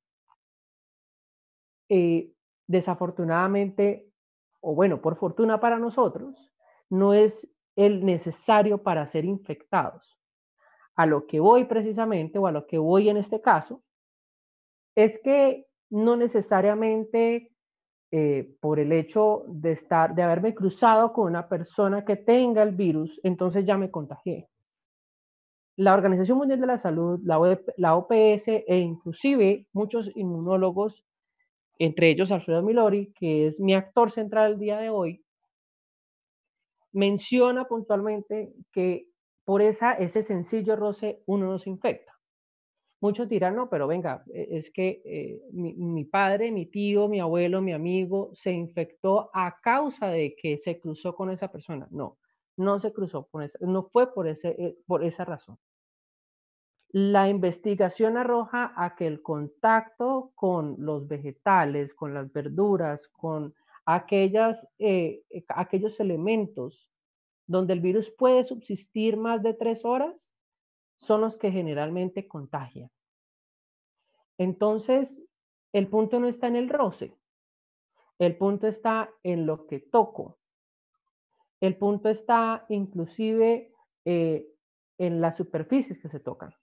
eh, 1.89 2.33
desafortunadamente, 2.67 4.09
o 4.61 4.73
bueno, 4.75 5.01
por 5.01 5.17
fortuna 5.17 5.59
para 5.59 5.79
nosotros, 5.79 6.51
no 6.89 7.13
es 7.13 7.49
el 7.75 8.05
necesario 8.05 8.83
para 8.83 9.05
ser 9.07 9.25
infectados 9.25 10.19
a 10.95 11.05
lo 11.05 11.25
que 11.25 11.39
voy 11.39 11.65
precisamente, 11.65 12.37
o 12.37 12.47
a 12.47 12.51
lo 12.51 12.67
que 12.67 12.77
voy 12.77 13.09
en 13.09 13.17
este 13.17 13.41
caso, 13.41 13.83
es 14.95 15.19
que 15.23 15.65
no 15.89 16.15
necesariamente 16.15 17.51
eh, 18.11 18.55
por 18.59 18.79
el 18.79 18.91
hecho 18.91 19.43
de 19.47 19.71
estar, 19.71 20.13
de 20.13 20.21
haberme 20.21 20.53
cruzado 20.53 21.13
con 21.13 21.25
una 21.25 21.49
persona 21.49 22.05
que 22.05 22.15
tenga 22.15 22.61
el 22.61 22.75
virus, 22.75 23.19
entonces 23.23 23.65
ya 23.65 23.75
me 23.75 23.89
contagié. 23.89 24.49
La 25.75 25.93
Organización 25.93 26.37
Mundial 26.37 26.59
de 26.59 26.67
la 26.67 26.77
Salud, 26.77 27.19
la, 27.23 27.95
OPS 27.95 28.47
e 28.47 28.77
inclusive 28.77 29.67
muchos 29.73 30.11
inmunólogos, 30.15 31.03
entre 31.79 32.09
ellos 32.09 32.31
Alfredo 32.31 32.61
Milori, 32.61 33.11
que 33.13 33.47
es 33.47 33.59
mi 33.59 33.73
actor 33.73 34.11
central 34.11 34.53
el 34.53 34.59
día 34.59 34.77
de 34.77 34.89
hoy, 34.89 35.23
menciona 36.91 37.65
puntualmente 37.65 38.53
que 38.71 39.07
por 39.45 39.61
esa, 39.61 39.93
ese 39.93 40.21
sencillo 40.21 40.75
roce 40.75 41.23
uno 41.25 41.47
no 41.47 41.57
se 41.57 41.71
infecta. 41.71 42.13
Muchos 43.01 43.27
dirán, 43.27 43.55
no, 43.55 43.69
pero 43.69 43.85
venga, 43.87 44.23
e, 44.33 44.47
es 44.51 44.71
que 44.71 45.01
eh, 45.03 45.41
mi, 45.51 46.05
padre, 46.05 46.51
mi 46.51 46.67
tío, 46.67 47.09
mi 47.09 47.19
abuelo, 47.19 47.61
mi 47.61 47.73
amigo 47.73 48.31
se 48.33 48.51
infectó 48.51 49.29
a 49.33 49.59
causa 49.61 50.07
de 50.07 50.35
que 50.35 50.57
se 50.57 50.79
cruzó 50.79 51.13
con 51.13 51.29
esa 51.29 51.51
persona. 51.51 51.87
No, 51.91 52.19
no 52.57 52.79
se 52.79 52.93
cruzó 52.93 53.27
por 53.27 53.43
esa, 53.43 53.59
no 53.61 53.83
fue 53.83 54.13
por, 54.13 54.27
ese, 54.27 54.49
eh, 54.49 54.77
por 54.85 55.03
esa 55.03 55.25
razón. 55.25 55.57
La 56.89 57.27
investigación 57.27 58.17
arroja 58.17 58.71
a 58.75 58.95
que 58.95 59.07
el 59.07 59.21
contacto 59.23 60.31
con 60.35 60.75
los 60.77 61.07
vegetales, 61.07 61.95
con 61.95 62.13
las 62.13 62.31
verduras, 62.31 63.07
con 63.07 63.55
aquellas, 63.85 64.67
eh, 64.77 65.23
eh, 65.31 65.43
aquellos 65.49 65.99
elementos 65.99 66.91
donde 67.47 67.73
el 67.73 67.81
virus 67.81 68.11
puede 68.11 68.43
subsistir 68.43 69.17
más 69.17 69.41
de 69.41 69.53
tres 69.53 69.83
horas, 69.83 70.29
son 71.01 71.21
los 71.21 71.37
que 71.37 71.51
generalmente 71.51 72.27
contagian. 72.27 72.89
Entonces, 74.37 75.21
el 75.73 75.87
punto 75.87 76.19
no 76.19 76.27
está 76.27 76.47
en 76.47 76.55
el 76.55 76.69
roce, 76.69 77.17
el 78.19 78.37
punto 78.37 78.67
está 78.67 79.09
en 79.23 79.45
lo 79.45 79.65
que 79.67 79.79
toco, 79.79 80.37
el 81.63 81.77
punto 81.77 82.09
está 82.09 82.65
inclusive 82.67 83.71
eh, 84.03 84.45
en 84.97 85.21
las 85.21 85.37
superficies 85.37 85.97
que 85.97 86.09
se 86.09 86.19
tocan. 86.19 86.53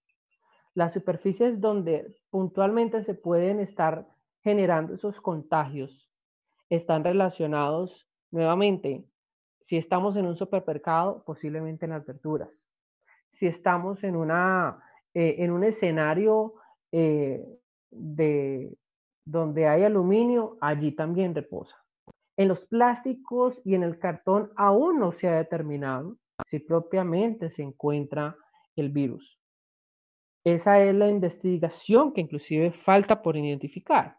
Las 0.74 0.92
superficies 0.92 1.58
donde 1.58 2.14
puntualmente 2.28 3.02
se 3.02 3.14
pueden 3.14 3.60
estar 3.60 4.06
generando 4.42 4.92
esos 4.92 5.18
contagios 5.22 6.10
están 6.68 7.02
relacionados 7.02 8.10
nuevamente. 8.30 9.06
Si 9.62 9.78
estamos 9.78 10.16
en 10.16 10.26
un 10.26 10.36
supermercado, 10.36 11.24
posiblemente 11.24 11.86
en 11.86 11.92
las 11.92 12.04
verduras. 12.04 12.66
Si 13.30 13.46
estamos 13.46 14.04
en, 14.04 14.16
una, 14.16 14.82
eh, 15.14 15.36
en 15.38 15.50
un 15.50 15.64
escenario 15.64 16.56
eh, 16.92 17.42
de, 17.90 18.76
donde 19.24 19.66
hay 19.66 19.82
aluminio, 19.84 20.58
allí 20.60 20.92
también 20.92 21.34
reposa. 21.34 21.82
En 22.40 22.48
los 22.48 22.64
plásticos 22.64 23.60
y 23.66 23.74
en 23.74 23.82
el 23.82 23.98
cartón 23.98 24.50
aún 24.56 24.98
no 24.98 25.12
se 25.12 25.28
ha 25.28 25.36
determinado 25.36 26.16
si 26.46 26.58
propiamente 26.58 27.50
se 27.50 27.62
encuentra 27.62 28.34
el 28.76 28.88
virus. 28.88 29.38
Esa 30.42 30.80
es 30.82 30.94
la 30.94 31.08
investigación 31.08 32.14
que 32.14 32.22
inclusive 32.22 32.72
falta 32.72 33.20
por 33.20 33.36
identificar. 33.36 34.16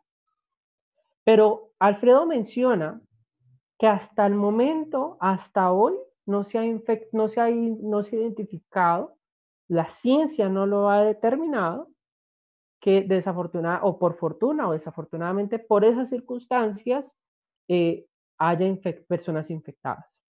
Pero 1.23 1.71
Alfredo 1.79 2.27
menciona 2.27 3.01
que 3.79 3.87
hasta 3.87 4.27
el 4.27 4.35
momento, 4.35 5.17
hasta 5.19 5.71
hoy, 5.71 5.95
no 6.27 6.43
se 6.43 6.59
ha, 6.59 6.63
no 7.13 7.27
se 7.27 7.41
ha, 7.41 7.49
no 7.49 8.03
se 8.03 8.17
ha 8.17 8.19
identificado, 8.19 9.17
la 9.67 9.87
ciencia 9.87 10.47
no 10.47 10.67
lo 10.67 10.91
ha 10.91 11.03
determinado, 11.03 11.89
que 12.79 13.01
desafortunada 13.01 13.79
o 13.81 13.97
por 13.97 14.15
fortuna 14.19 14.69
o 14.69 14.73
desafortunadamente 14.73 15.57
por 15.57 15.83
esas 15.83 16.09
circunstancias 16.09 17.17
eh, 17.67 18.05
haya 18.41 18.65
personas 19.07 19.51
infectadas. 19.51 20.23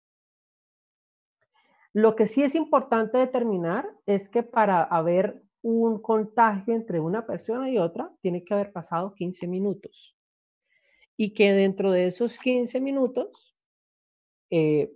Lo 1.93 2.15
que 2.15 2.25
sí 2.25 2.43
es 2.43 2.55
importante 2.55 3.17
determinar 3.17 3.87
es 4.05 4.29
que 4.29 4.41
para 4.41 4.83
haber 4.83 5.43
un 5.61 6.01
contagio 6.01 6.73
entre 6.73 6.99
una 6.99 7.25
persona 7.25 7.69
y 7.69 7.77
otra, 7.77 8.11
tiene 8.21 8.43
que 8.43 8.53
haber 8.53 8.71
pasado 8.71 9.13
15 9.13 9.47
minutos. 9.47 10.15
Y 11.17 11.33
que 11.33 11.51
dentro 11.53 11.91
de 11.91 12.07
esos 12.07 12.39
15 12.39 12.79
minutos, 12.79 13.55
eh, 14.49 14.91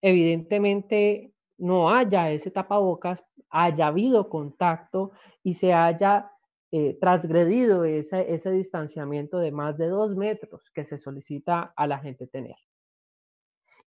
evidentemente 0.00 1.32
no 1.58 1.90
haya 1.90 2.30
ese 2.32 2.50
tapabocas, 2.50 3.24
haya 3.50 3.88
habido 3.88 4.28
contacto 4.28 5.12
y 5.44 5.54
se 5.54 5.72
haya 5.72 6.32
eh, 6.72 6.98
transgredido 7.00 7.84
ese, 7.84 8.32
ese 8.32 8.50
distanciamiento 8.50 9.38
de 9.38 9.52
más 9.52 9.78
de 9.78 9.88
dos 9.88 10.16
metros 10.16 10.70
que 10.70 10.84
se 10.84 10.98
solicita 10.98 11.72
a 11.76 11.86
la 11.86 11.98
gente 11.98 12.26
tener. 12.26 12.56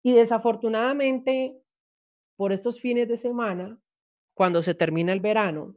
Y 0.03 0.13
desafortunadamente, 0.13 1.59
por 2.37 2.51
estos 2.51 2.79
fines 2.79 3.07
de 3.07 3.17
semana, 3.17 3.79
cuando 4.35 4.61
se 4.61 4.75
termina 4.75 5.13
el 5.13 5.19
verano, 5.19 5.75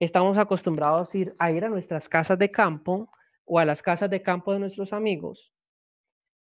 estamos 0.00 0.36
acostumbrados 0.38 1.14
a 1.14 1.18
ir, 1.18 1.34
a 1.38 1.52
ir 1.52 1.64
a 1.64 1.68
nuestras 1.68 2.08
casas 2.08 2.38
de 2.38 2.50
campo 2.50 3.08
o 3.44 3.58
a 3.58 3.64
las 3.64 3.82
casas 3.82 4.10
de 4.10 4.22
campo 4.22 4.52
de 4.52 4.58
nuestros 4.58 4.92
amigos 4.92 5.52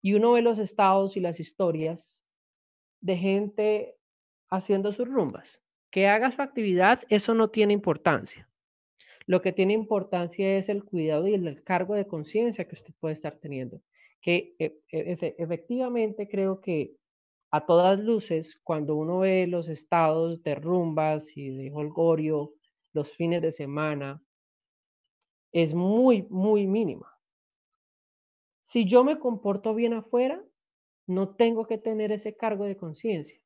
y 0.02 0.14
uno 0.14 0.32
ve 0.32 0.42
los 0.42 0.58
estados 0.58 1.16
y 1.16 1.20
las 1.20 1.40
historias 1.40 2.22
de 3.00 3.16
gente 3.16 3.96
haciendo 4.50 4.92
sus 4.92 5.08
rumbas. 5.08 5.62
Que 5.90 6.08
haga 6.08 6.30
su 6.30 6.42
actividad, 6.42 7.02
eso 7.08 7.34
no 7.34 7.48
tiene 7.48 7.72
importancia. 7.72 8.48
Lo 9.28 9.42
que 9.42 9.52
tiene 9.52 9.74
importancia 9.74 10.56
es 10.56 10.70
el 10.70 10.84
cuidado 10.84 11.28
y 11.28 11.34
el 11.34 11.62
cargo 11.62 11.94
de 11.94 12.06
conciencia 12.06 12.66
que 12.66 12.76
usted 12.76 12.94
puede 12.98 13.12
estar 13.12 13.36
teniendo. 13.36 13.82
Que 14.22 14.54
e, 14.58 14.80
e, 14.90 15.34
efectivamente 15.36 16.26
creo 16.26 16.62
que 16.62 16.96
a 17.50 17.66
todas 17.66 17.98
luces, 17.98 18.58
cuando 18.64 18.96
uno 18.96 19.18
ve 19.18 19.46
los 19.46 19.68
estados 19.68 20.42
de 20.42 20.54
rumbas 20.54 21.36
y 21.36 21.50
de 21.50 21.70
holgorio 21.70 22.54
los 22.94 23.12
fines 23.12 23.42
de 23.42 23.52
semana, 23.52 24.22
es 25.52 25.74
muy, 25.74 26.22
muy 26.30 26.66
mínima. 26.66 27.14
Si 28.62 28.86
yo 28.86 29.04
me 29.04 29.18
comporto 29.18 29.74
bien 29.74 29.92
afuera, 29.92 30.42
no 31.06 31.36
tengo 31.36 31.66
que 31.66 31.76
tener 31.76 32.12
ese 32.12 32.34
cargo 32.34 32.64
de 32.64 32.78
conciencia. 32.78 33.38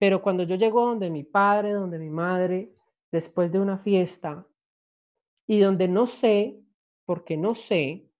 Pero 0.00 0.20
cuando 0.20 0.42
yo 0.42 0.56
llego 0.56 0.84
donde 0.84 1.10
mi 1.10 1.22
padre, 1.22 1.70
donde 1.70 2.00
mi 2.00 2.10
madre, 2.10 2.74
después 3.12 3.52
de 3.52 3.60
una 3.60 3.78
fiesta 3.78 4.46
y 5.46 5.58
donde 5.60 5.88
no 5.88 6.06
sé, 6.06 6.60
porque 7.04 7.36
no 7.36 7.54
sé, 7.54 8.10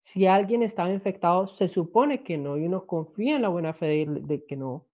si 0.00 0.26
alguien 0.26 0.62
estaba 0.62 0.90
infectado, 0.90 1.46
se 1.46 1.68
supone 1.68 2.22
que 2.22 2.38
no 2.38 2.56
y 2.56 2.64
uno 2.64 2.86
confía 2.86 3.36
en 3.36 3.42
la 3.42 3.48
buena 3.48 3.74
fe 3.74 4.06
de, 4.06 4.44
que 4.46 4.56
no. 4.56 4.86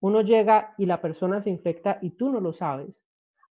Uno 0.00 0.20
llega 0.22 0.74
y 0.76 0.86
la 0.86 1.00
persona 1.00 1.40
se 1.40 1.50
infecta 1.50 1.98
y 2.02 2.10
tú 2.10 2.30
no 2.30 2.40
lo 2.40 2.52
sabes. 2.52 3.02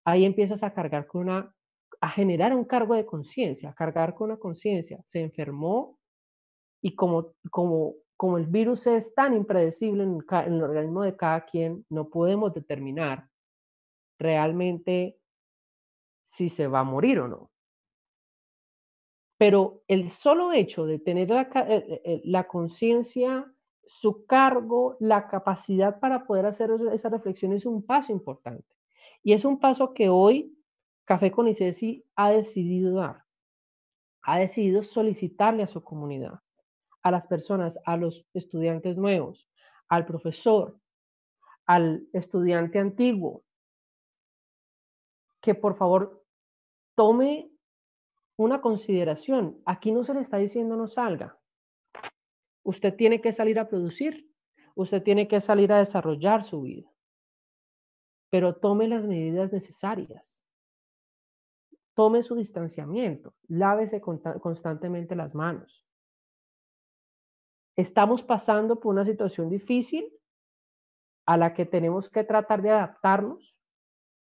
Ahí 0.04 0.26
empiezas 0.26 0.62
a 0.62 0.74
cargar 0.74 1.08
con 1.08 1.22
una, 1.22 1.56
a 2.02 2.10
generar 2.10 2.54
un 2.54 2.66
cargo 2.66 2.96
de 2.96 3.06
conciencia, 3.06 3.70
a 3.70 3.74
cargar 3.74 4.14
con 4.14 4.30
una 4.30 4.40
conciencia. 4.40 5.02
Se 5.06 5.22
enfermó 5.22 5.98
y 6.82 6.96
como, 6.96 7.34
como, 7.50 7.94
como 8.18 8.38
el 8.38 8.46
virus 8.46 8.86
es 8.88 9.16
tan 9.16 9.34
impredecible 9.34 10.04
en 10.04 10.54
el 10.54 10.64
organismo 10.64 11.04
de 11.04 11.16
cada 11.16 11.46
quien, 11.46 11.86
no 11.90 12.10
podemos 12.10 12.54
determinar 12.54 13.30
realmente 14.18 15.18
si 16.24 16.50
se 16.50 16.68
va 16.68 16.80
a 16.80 16.84
morir 16.84 17.20
o 17.20 17.28
no. 17.28 17.52
Pero 19.38 19.82
el 19.88 20.10
solo 20.10 20.54
hecho 20.54 20.86
de 20.86 21.00
tener 21.00 21.30
la, 21.30 21.50
eh, 21.68 22.02
eh, 22.06 22.22
la 22.26 22.48
conciencia, 22.48 23.52
su 23.86 24.26
cargo, 24.26 24.96
la 25.00 25.28
capacidad 25.28 26.00
para 26.00 26.26
poder 26.26 26.46
hacer 26.46 26.72
esa 26.94 27.10
reflexión 27.10 27.52
es 27.52 27.66
un 27.66 27.86
paso 27.86 28.12
importante. 28.12 28.76
Y 29.22 29.34
es 29.34 29.44
un 29.46 29.60
paso 29.60 29.94
que 29.94 30.10
hoy 30.10 30.54
Café 31.06 31.32
con 31.32 31.50
ICESI 31.50 32.06
ha 32.16 32.32
decidido 32.32 32.96
dar. 32.96 33.26
Ha 34.22 34.40
decidido 34.40 34.84
solicitarle 34.84 35.64
a 35.64 35.68
su 35.68 35.84
comunidad, 35.84 36.40
a 37.02 37.12
las 37.12 37.28
personas, 37.28 37.78
a 37.86 37.98
los 37.98 38.26
estudiantes 38.34 38.96
nuevos, 38.96 39.50
al 39.90 40.06
profesor, 40.06 40.80
al 41.66 42.08
estudiante 42.14 42.80
antiguo, 42.80 43.44
que 45.44 45.54
por 45.54 45.76
favor 45.76 46.26
tome 46.96 47.52
una 48.38 48.62
consideración. 48.62 49.62
Aquí 49.66 49.92
no 49.92 50.06
se 50.06 50.14
le 50.14 50.22
está 50.22 50.38
diciendo 50.38 50.78
no 50.78 50.88
salga. 50.88 51.38
Usted 52.64 52.96
tiene 52.96 53.20
que 53.20 53.34
salir 53.34 53.60
a 53.60 53.68
producir. 53.68 54.32
Usted 54.74 55.04
tiene 55.04 55.28
que 55.28 55.42
salir 55.42 55.72
a 55.74 55.80
desarrollar 55.80 56.46
su 56.46 56.62
vida. 56.62 56.90
Pero 58.32 58.56
tome 58.56 58.88
las 58.88 59.04
medidas 59.04 59.52
necesarias. 59.52 60.42
Tome 61.94 62.24
su 62.24 62.36
distanciamiento. 62.36 63.36
Lávese 63.50 64.02
constantemente 64.02 65.14
las 65.14 65.36
manos. 65.36 65.86
Estamos 67.76 68.24
pasando 68.24 68.80
por 68.80 68.94
una 68.94 69.04
situación 69.04 69.50
difícil 69.50 70.10
a 71.26 71.36
la 71.36 71.54
que 71.54 71.66
tenemos 71.66 72.10
que 72.10 72.24
tratar 72.24 72.62
de 72.62 72.70
adaptarnos 72.70 73.62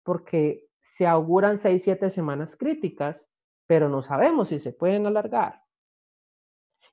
porque 0.03 0.66
se 0.87 1.05
auguran 1.05 1.57
seis, 1.57 1.83
siete 1.83 2.09
semanas 2.09 2.55
críticas, 2.55 3.29
pero 3.67 3.89
no 3.89 4.01
sabemos 4.01 4.49
si 4.49 4.57
se 4.57 4.71
pueden 4.71 5.05
alargar. 5.05 5.61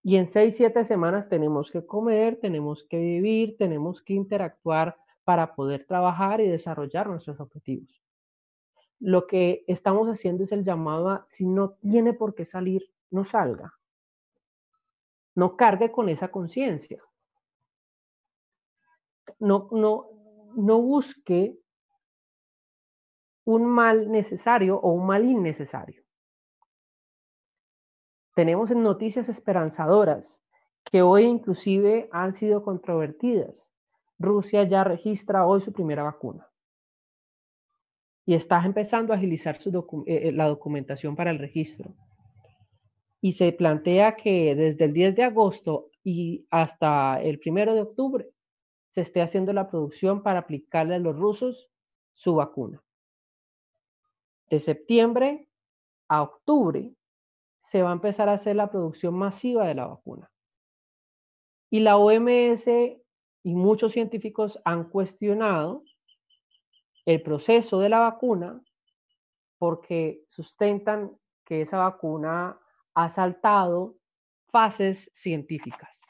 Y 0.02 0.16
en 0.16 0.26
seis, 0.26 0.56
siete 0.56 0.84
semanas 0.84 1.28
tenemos 1.28 1.70
que 1.70 1.86
comer, 1.86 2.38
tenemos 2.40 2.84
que 2.84 2.98
vivir, 2.98 3.56
tenemos 3.56 4.02
que 4.02 4.14
interactuar 4.14 4.98
para 5.22 5.54
poder 5.54 5.86
trabajar 5.86 6.40
y 6.40 6.48
desarrollar 6.48 7.08
nuestros 7.08 7.40
objetivos. 7.40 8.02
Lo 8.98 9.26
que 9.26 9.64
estamos 9.68 10.08
haciendo 10.08 10.42
es 10.42 10.52
el 10.52 10.64
llamado 10.64 11.08
a, 11.10 11.24
si 11.24 11.46
no 11.46 11.70
tiene 11.74 12.12
por 12.12 12.34
qué 12.34 12.44
salir, 12.44 12.82
no 13.10 13.24
salga. 13.24 13.74
No 15.36 15.56
cargue 15.56 15.92
con 15.92 16.08
esa 16.08 16.28
conciencia. 16.28 17.02
No, 19.38 19.68
no, 19.70 20.10
no 20.54 20.82
busque 20.82 21.58
un 23.44 23.66
mal 23.66 24.10
necesario 24.10 24.78
o 24.78 24.92
un 24.92 25.06
mal 25.06 25.24
innecesario. 25.24 26.02
Tenemos 28.34 28.70
noticias 28.70 29.28
esperanzadoras 29.28 30.40
que 30.84 31.02
hoy 31.02 31.24
inclusive 31.24 32.08
han 32.10 32.32
sido 32.32 32.62
controvertidas. 32.62 33.70
Rusia 34.18 34.64
ya 34.64 34.84
registra 34.84 35.46
hoy 35.46 35.60
su 35.60 35.72
primera 35.72 36.02
vacuna 36.02 36.48
y 38.26 38.34
está 38.34 38.64
empezando 38.64 39.12
a 39.12 39.16
agilizar 39.16 39.56
eh, 39.56 39.72
eh, 40.06 40.32
la 40.32 40.48
documentación 40.48 41.14
para 41.14 41.30
el 41.30 41.38
registro. 41.38 41.94
Y 43.20 43.32
se 43.32 43.52
plantea 43.52 44.16
que 44.16 44.54
desde 44.54 44.86
el 44.86 44.92
10 44.92 45.16
de 45.16 45.24
agosto 45.24 45.90
y 46.02 46.46
hasta 46.50 47.20
el 47.22 47.40
1 47.44 47.74
de 47.74 47.82
octubre 47.82 48.30
se 48.88 49.00
esté 49.00 49.22
haciendo 49.22 49.52
la 49.52 49.68
producción 49.68 50.22
para 50.22 50.40
aplicarle 50.40 50.94
a 50.94 50.98
los 50.98 51.16
rusos 51.16 51.68
su 52.12 52.34
vacuna. 52.34 52.82
De 54.54 54.60
septiembre 54.60 55.48
a 56.08 56.22
octubre 56.22 56.94
se 57.58 57.82
va 57.82 57.90
a 57.90 57.92
empezar 57.92 58.28
a 58.28 58.34
hacer 58.34 58.54
la 58.54 58.70
producción 58.70 59.12
masiva 59.14 59.66
de 59.66 59.74
la 59.74 59.88
vacuna. 59.88 60.30
Y 61.70 61.80
la 61.80 61.96
OMS 61.96 62.68
y 62.68 63.54
muchos 63.56 63.90
científicos 63.90 64.60
han 64.64 64.84
cuestionado 64.90 65.82
el 67.04 67.20
proceso 67.20 67.80
de 67.80 67.88
la 67.88 67.98
vacuna 67.98 68.62
porque 69.58 70.22
sustentan 70.28 71.18
que 71.44 71.62
esa 71.62 71.78
vacuna 71.78 72.56
ha 72.94 73.10
saltado 73.10 73.96
fases 74.52 75.10
científicas. 75.12 76.00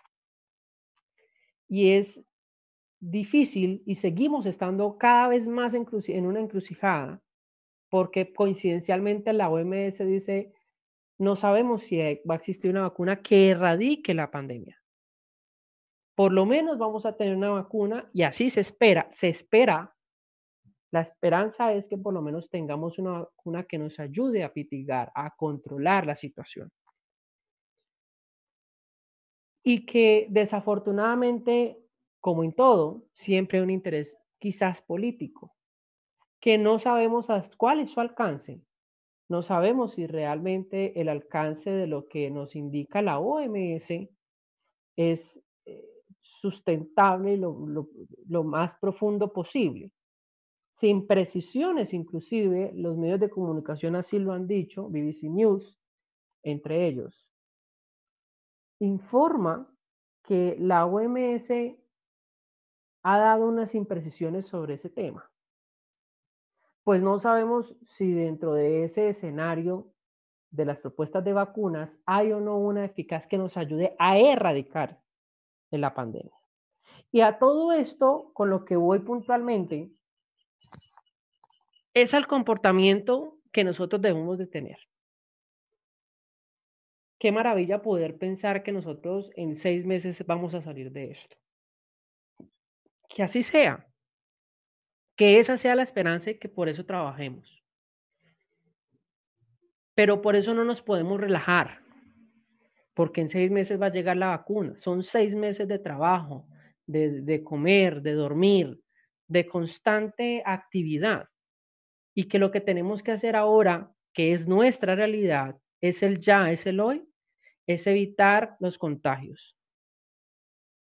Y 1.66 1.92
es 1.92 2.22
difícil 3.00 3.82
y 3.86 3.94
seguimos 3.94 4.44
estando 4.44 4.98
cada 4.98 5.28
vez 5.28 5.48
más 5.48 5.72
en 5.72 6.26
una 6.26 6.40
encrucijada 6.40 7.22
porque 7.94 8.32
coincidencialmente 8.32 9.32
la 9.32 9.48
OMS 9.48 9.98
dice, 9.98 10.52
no 11.16 11.36
sabemos 11.36 11.84
si 11.84 11.96
va 12.28 12.34
a 12.34 12.38
existir 12.38 12.72
una 12.72 12.82
vacuna 12.82 13.22
que 13.22 13.50
erradique 13.50 14.14
la 14.14 14.32
pandemia. 14.32 14.82
Por 16.16 16.32
lo 16.32 16.44
menos 16.44 16.76
vamos 16.76 17.06
a 17.06 17.16
tener 17.16 17.36
una 17.36 17.50
vacuna 17.50 18.10
y 18.12 18.22
así 18.22 18.50
se 18.50 18.62
espera, 18.62 19.08
se 19.12 19.28
espera 19.28 19.94
la 20.90 21.02
esperanza 21.02 21.72
es 21.72 21.88
que 21.88 21.96
por 21.96 22.12
lo 22.12 22.20
menos 22.20 22.50
tengamos 22.50 22.98
una 22.98 23.20
vacuna 23.20 23.62
que 23.62 23.78
nos 23.78 24.00
ayude 24.00 24.42
a 24.42 24.50
mitigar, 24.52 25.12
a 25.14 25.32
controlar 25.36 26.04
la 26.04 26.16
situación. 26.16 26.72
Y 29.62 29.86
que 29.86 30.26
desafortunadamente, 30.30 31.78
como 32.18 32.42
en 32.42 32.56
todo, 32.56 33.04
siempre 33.12 33.58
hay 33.58 33.62
un 33.62 33.70
interés 33.70 34.18
quizás 34.40 34.82
político, 34.82 35.53
que 36.44 36.58
no 36.58 36.78
sabemos 36.78 37.28
cuál 37.56 37.80
es 37.80 37.92
su 37.92 38.00
alcance. 38.00 38.60
No 39.30 39.42
sabemos 39.42 39.94
si 39.94 40.06
realmente 40.06 41.00
el 41.00 41.08
alcance 41.08 41.70
de 41.70 41.86
lo 41.86 42.06
que 42.06 42.30
nos 42.30 42.54
indica 42.54 43.00
la 43.00 43.18
OMS 43.18 44.10
es 44.94 45.40
eh, 45.64 45.88
sustentable 46.20 47.38
lo, 47.38 47.88
lo 48.26 48.44
más 48.44 48.74
profundo 48.74 49.32
posible 49.32 49.90
sin 50.70 51.06
precisiones 51.06 51.94
inclusive, 51.94 52.72
los 52.74 52.94
medios 52.98 53.20
de 53.20 53.30
comunicación 53.30 53.96
así 53.96 54.18
lo 54.18 54.34
han 54.34 54.46
dicho, 54.46 54.90
BBC 54.90 55.30
News, 55.30 55.78
entre 56.42 56.86
ellos, 56.86 57.26
informa 58.80 59.74
que 60.22 60.58
la 60.60 60.84
OMS 60.84 61.50
ha 63.02 63.18
dado 63.18 63.48
unas 63.48 63.74
imprecisiones 63.74 64.46
sobre 64.46 64.74
ese 64.74 64.90
tema. 64.90 65.30
Pues 66.84 67.02
no 67.02 67.18
sabemos 67.18 67.74
si 67.86 68.12
dentro 68.12 68.54
de 68.54 68.84
ese 68.84 69.08
escenario 69.08 69.90
de 70.50 70.64
las 70.64 70.80
propuestas 70.80 71.24
de 71.24 71.32
vacunas 71.32 71.98
hay 72.06 72.32
o 72.32 72.40
no 72.40 72.58
una 72.58 72.84
eficaz 72.84 73.26
que 73.26 73.38
nos 73.38 73.56
ayude 73.56 73.96
a 73.98 74.18
erradicar 74.18 75.00
la 75.78 75.94
pandemia. 75.94 76.32
Y 77.10 77.20
a 77.20 77.38
todo 77.38 77.72
esto, 77.72 78.30
con 78.32 78.50
lo 78.50 78.64
que 78.64 78.76
voy 78.76 79.00
puntualmente, 79.00 79.90
es 81.94 82.14
el 82.14 82.26
comportamiento 82.26 83.38
que 83.52 83.64
nosotros 83.64 84.02
debemos 84.02 84.38
de 84.38 84.46
tener. 84.46 84.78
Qué 87.18 87.30
maravilla 87.30 87.82
poder 87.82 88.18
pensar 88.18 88.62
que 88.62 88.72
nosotros 88.72 89.30
en 89.36 89.54
seis 89.54 89.86
meses 89.86 90.24
vamos 90.26 90.54
a 90.54 90.60
salir 90.60 90.90
de 90.90 91.12
esto. 91.12 91.36
Que 93.08 93.22
así 93.22 93.42
sea. 93.42 93.86
Que 95.16 95.38
esa 95.38 95.56
sea 95.56 95.74
la 95.74 95.82
esperanza 95.82 96.30
y 96.30 96.38
que 96.38 96.48
por 96.48 96.68
eso 96.68 96.84
trabajemos. 96.84 97.62
Pero 99.94 100.20
por 100.22 100.34
eso 100.34 100.54
no 100.54 100.64
nos 100.64 100.82
podemos 100.82 101.20
relajar, 101.20 101.80
porque 102.94 103.20
en 103.20 103.28
seis 103.28 103.50
meses 103.50 103.80
va 103.80 103.86
a 103.86 103.92
llegar 103.92 104.16
la 104.16 104.28
vacuna. 104.28 104.76
Son 104.76 105.02
seis 105.02 105.34
meses 105.34 105.68
de 105.68 105.78
trabajo, 105.78 106.48
de, 106.86 107.20
de 107.22 107.44
comer, 107.44 108.02
de 108.02 108.12
dormir, 108.12 108.80
de 109.28 109.46
constante 109.46 110.42
actividad 110.44 111.28
y 112.14 112.24
que 112.24 112.38
lo 112.38 112.50
que 112.50 112.60
tenemos 112.60 113.02
que 113.02 113.12
hacer 113.12 113.36
ahora, 113.36 113.92
que 114.12 114.32
es 114.32 114.46
nuestra 114.46 114.94
realidad, 114.94 115.56
es 115.80 116.02
el 116.02 116.20
ya, 116.20 116.50
es 116.50 116.66
el 116.66 116.80
hoy, 116.80 117.04
es 117.66 117.86
evitar 117.86 118.56
los 118.60 118.78
contagios. 118.78 119.56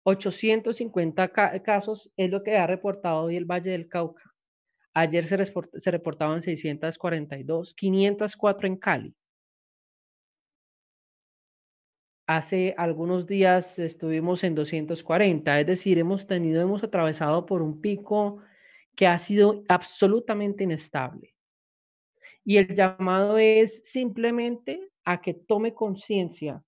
850 0.08 1.32
casos 1.62 2.12
es 2.16 2.30
lo 2.30 2.44
que 2.44 2.56
ha 2.56 2.66
reportado 2.68 3.22
hoy 3.22 3.36
el 3.36 3.44
Valle 3.44 3.72
del 3.72 3.88
Cauca. 3.88 4.22
Ayer 4.94 5.26
se, 5.26 5.52
se 5.80 5.90
reportaban 5.90 6.42
642, 6.42 7.74
504 7.74 8.68
en 8.68 8.76
Cali. 8.76 9.16
Hace 12.28 12.74
algunos 12.78 13.26
días 13.26 13.80
estuvimos 13.80 14.44
en 14.44 14.54
240, 14.54 15.60
es 15.60 15.66
decir, 15.66 15.98
hemos 15.98 16.26
tenido, 16.28 16.62
hemos 16.62 16.84
atravesado 16.84 17.44
por 17.44 17.60
un 17.60 17.80
pico 17.80 18.38
que 18.94 19.08
ha 19.08 19.18
sido 19.18 19.64
absolutamente 19.68 20.62
inestable. 20.62 21.34
Y 22.44 22.58
el 22.58 22.76
llamado 22.76 23.38
es 23.38 23.82
simplemente 23.82 24.88
a 25.04 25.20
que 25.20 25.34
tome 25.34 25.74
conciencia 25.74 26.62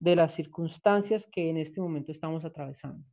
de 0.00 0.16
las 0.16 0.34
circunstancias 0.34 1.28
que 1.30 1.50
en 1.50 1.56
este 1.56 1.80
momento 1.80 2.12
estamos 2.12 2.44
atravesando. 2.44 3.04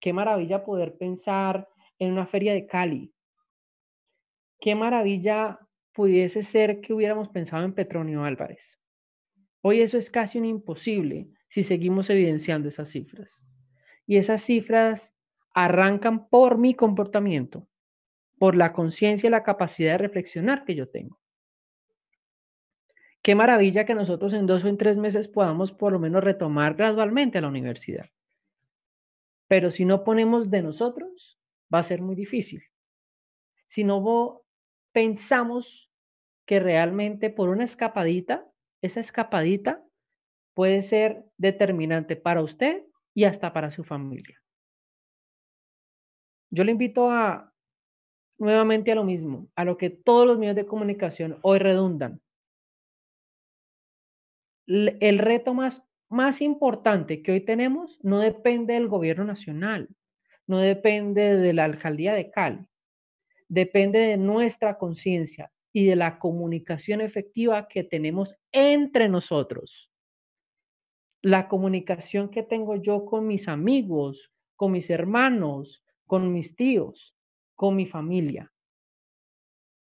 Qué 0.00 0.12
maravilla 0.12 0.64
poder 0.64 0.96
pensar 0.96 1.68
en 1.98 2.12
una 2.12 2.26
feria 2.26 2.54
de 2.54 2.66
Cali. 2.66 3.12
Qué 4.60 4.74
maravilla 4.74 5.58
pudiese 5.92 6.42
ser 6.42 6.80
que 6.80 6.92
hubiéramos 6.92 7.28
pensado 7.28 7.64
en 7.64 7.74
Petronio 7.74 8.24
Álvarez. 8.24 8.78
Hoy 9.62 9.80
eso 9.80 9.98
es 9.98 10.10
casi 10.10 10.38
un 10.38 10.44
imposible 10.44 11.28
si 11.48 11.62
seguimos 11.62 12.10
evidenciando 12.10 12.68
esas 12.68 12.90
cifras. 12.90 13.42
Y 14.06 14.18
esas 14.18 14.42
cifras 14.42 15.14
arrancan 15.54 16.28
por 16.28 16.58
mi 16.58 16.74
comportamiento, 16.74 17.66
por 18.38 18.54
la 18.54 18.72
conciencia 18.72 19.26
y 19.26 19.30
la 19.30 19.42
capacidad 19.42 19.92
de 19.92 19.98
reflexionar 19.98 20.64
que 20.64 20.74
yo 20.74 20.88
tengo. 20.88 21.18
Qué 23.26 23.34
maravilla 23.34 23.84
que 23.84 23.96
nosotros 23.96 24.32
en 24.34 24.46
dos 24.46 24.62
o 24.62 24.68
en 24.68 24.78
tres 24.78 24.98
meses 24.98 25.26
podamos 25.26 25.72
por 25.72 25.92
lo 25.92 25.98
menos 25.98 26.22
retomar 26.22 26.76
gradualmente 26.76 27.38
a 27.38 27.40
la 27.40 27.48
universidad. 27.48 28.08
Pero 29.48 29.72
si 29.72 29.84
no 29.84 30.04
ponemos 30.04 30.48
de 30.48 30.62
nosotros, 30.62 31.36
va 31.74 31.80
a 31.80 31.82
ser 31.82 32.02
muy 32.02 32.14
difícil. 32.14 32.62
Si 33.66 33.82
no 33.82 34.42
pensamos 34.92 35.90
que 36.46 36.60
realmente 36.60 37.28
por 37.28 37.48
una 37.48 37.64
escapadita, 37.64 38.46
esa 38.80 39.00
escapadita 39.00 39.84
puede 40.54 40.84
ser 40.84 41.24
determinante 41.36 42.14
para 42.14 42.42
usted 42.42 42.84
y 43.12 43.24
hasta 43.24 43.52
para 43.52 43.72
su 43.72 43.82
familia. 43.82 44.40
Yo 46.50 46.62
le 46.62 46.70
invito 46.70 47.10
a 47.10 47.52
nuevamente 48.38 48.92
a 48.92 48.94
lo 48.94 49.02
mismo, 49.02 49.48
a 49.56 49.64
lo 49.64 49.76
que 49.78 49.90
todos 49.90 50.28
los 50.28 50.38
medios 50.38 50.54
de 50.54 50.66
comunicación 50.66 51.40
hoy 51.42 51.58
redundan. 51.58 52.20
El 54.66 55.18
reto 55.18 55.54
más, 55.54 55.84
más 56.08 56.40
importante 56.40 57.22
que 57.22 57.32
hoy 57.32 57.40
tenemos 57.40 57.98
no 58.02 58.18
depende 58.18 58.74
del 58.74 58.88
gobierno 58.88 59.24
nacional, 59.24 59.88
no 60.46 60.58
depende 60.58 61.36
de 61.36 61.52
la 61.52 61.64
alcaldía 61.64 62.14
de 62.14 62.30
Cali, 62.30 62.68
depende 63.48 64.00
de 64.00 64.16
nuestra 64.16 64.78
conciencia 64.78 65.52
y 65.72 65.86
de 65.86 65.96
la 65.96 66.18
comunicación 66.18 67.00
efectiva 67.00 67.68
que 67.68 67.84
tenemos 67.84 68.34
entre 68.52 69.08
nosotros. 69.08 69.90
La 71.22 71.48
comunicación 71.48 72.30
que 72.30 72.42
tengo 72.42 72.76
yo 72.76 73.04
con 73.04 73.26
mis 73.26 73.48
amigos, 73.48 74.32
con 74.56 74.72
mis 74.72 74.90
hermanos, 74.90 75.84
con 76.06 76.32
mis 76.32 76.56
tíos, 76.56 77.14
con 77.54 77.76
mi 77.76 77.86
familia, 77.86 78.52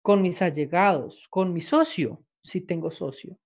con 0.03 0.23
mis 0.23 0.43
allegados, 0.43 1.27
con 1.29 1.53
mi 1.53 1.61
socio, 1.61 2.25
si 2.43 2.61
tengo 2.61 2.91
socio. 2.91 3.39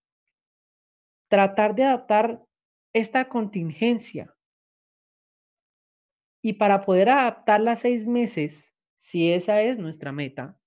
Tratar 1.28 1.74
de 1.74 1.84
adaptar 1.84 2.44
esta 2.92 3.28
contingencia. 3.28 4.34
Y 6.42 6.54
para 6.54 6.84
poder 6.84 7.08
adaptarla 7.08 7.72
a 7.72 7.76
seis 7.76 8.06
meses, 8.06 8.74
si 8.98 9.32
esa 9.32 9.60
es 9.62 9.78
nuestra 9.78 10.12
meta, 10.12 10.58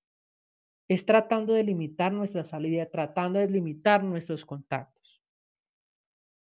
es 0.87 1.05
tratando 1.05 1.53
de 1.53 1.63
limitar 1.63 2.11
nuestra 2.11 2.43
salida, 2.43 2.85
tratando 2.89 3.39
de 3.39 3.49
limitar 3.49 4.03
nuestros 4.03 4.45
contactos. 4.45 5.21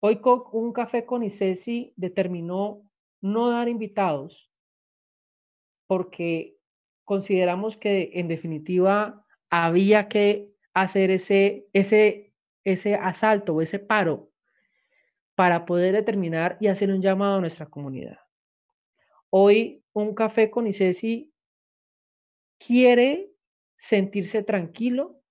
Hoy 0.02 0.20
un 0.52 0.74
café 0.74 1.06
con 1.06 1.24
ICESI 1.24 1.94
determinó 1.96 2.84
no 3.22 3.50
dar 3.50 3.70
invitados 3.70 4.52
porque 5.88 6.58
consideramos 7.06 7.78
que 7.78 8.12
en 8.13 8.28
definitiva 8.28 9.26
había 9.50 10.10
que 10.10 10.54
hacer 10.74 11.12
ese, 11.12 11.68
ese, 11.74 12.25
ese 12.65 12.95
asalto 12.95 13.54
o 13.54 13.62
ese 13.62 13.80
paro 13.80 14.30
para 15.36 15.65
poder 15.65 15.93
determinar 15.93 16.58
y 16.60 16.67
hacer 16.67 16.91
un 16.91 17.01
llamado 17.01 17.38
a 17.38 17.39
nuestra 17.39 17.67
comunidad. 17.67 18.17
Hoy 19.30 19.84
un 19.93 20.13
café 20.13 20.49
con 20.49 20.67
ICESI 20.67 21.32
quiere 22.58 23.32
sentirse 23.78 24.43
tranquilo 24.43 25.21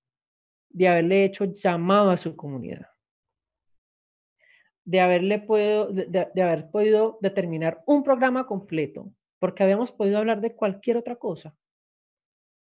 de 0.69 0.89
haberle 0.89 1.25
hecho 1.25 1.45
llamado 1.47 2.11
a 2.11 2.17
su 2.17 2.37
comunidad, 2.37 2.89
de 4.85 5.01
haberle 5.01 5.39
podido, 5.39 5.89
de, 5.91 6.43
haber 6.43 6.71
podido 6.71 7.19
determinar 7.21 7.83
un 7.87 8.03
programa 8.03 8.47
completo, 8.47 9.11
porque 9.39 9.63
habíamos 9.63 9.93
podido 9.93 10.19
hablar 10.19 10.41
de 10.41 10.55
cualquier 10.55 10.97
otra 10.97 11.17
cosa. 11.17 11.57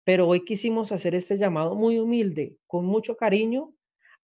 Pero 0.04 0.26
hoy 0.28 0.44
quisimos 0.44 0.92
hacer 0.92 1.14
este 1.14 1.38
llamado 1.38 1.74
muy 1.74 1.98
humilde, 1.98 2.56
con 2.66 2.85
mucho 2.85 3.16
cariño, 3.16 3.72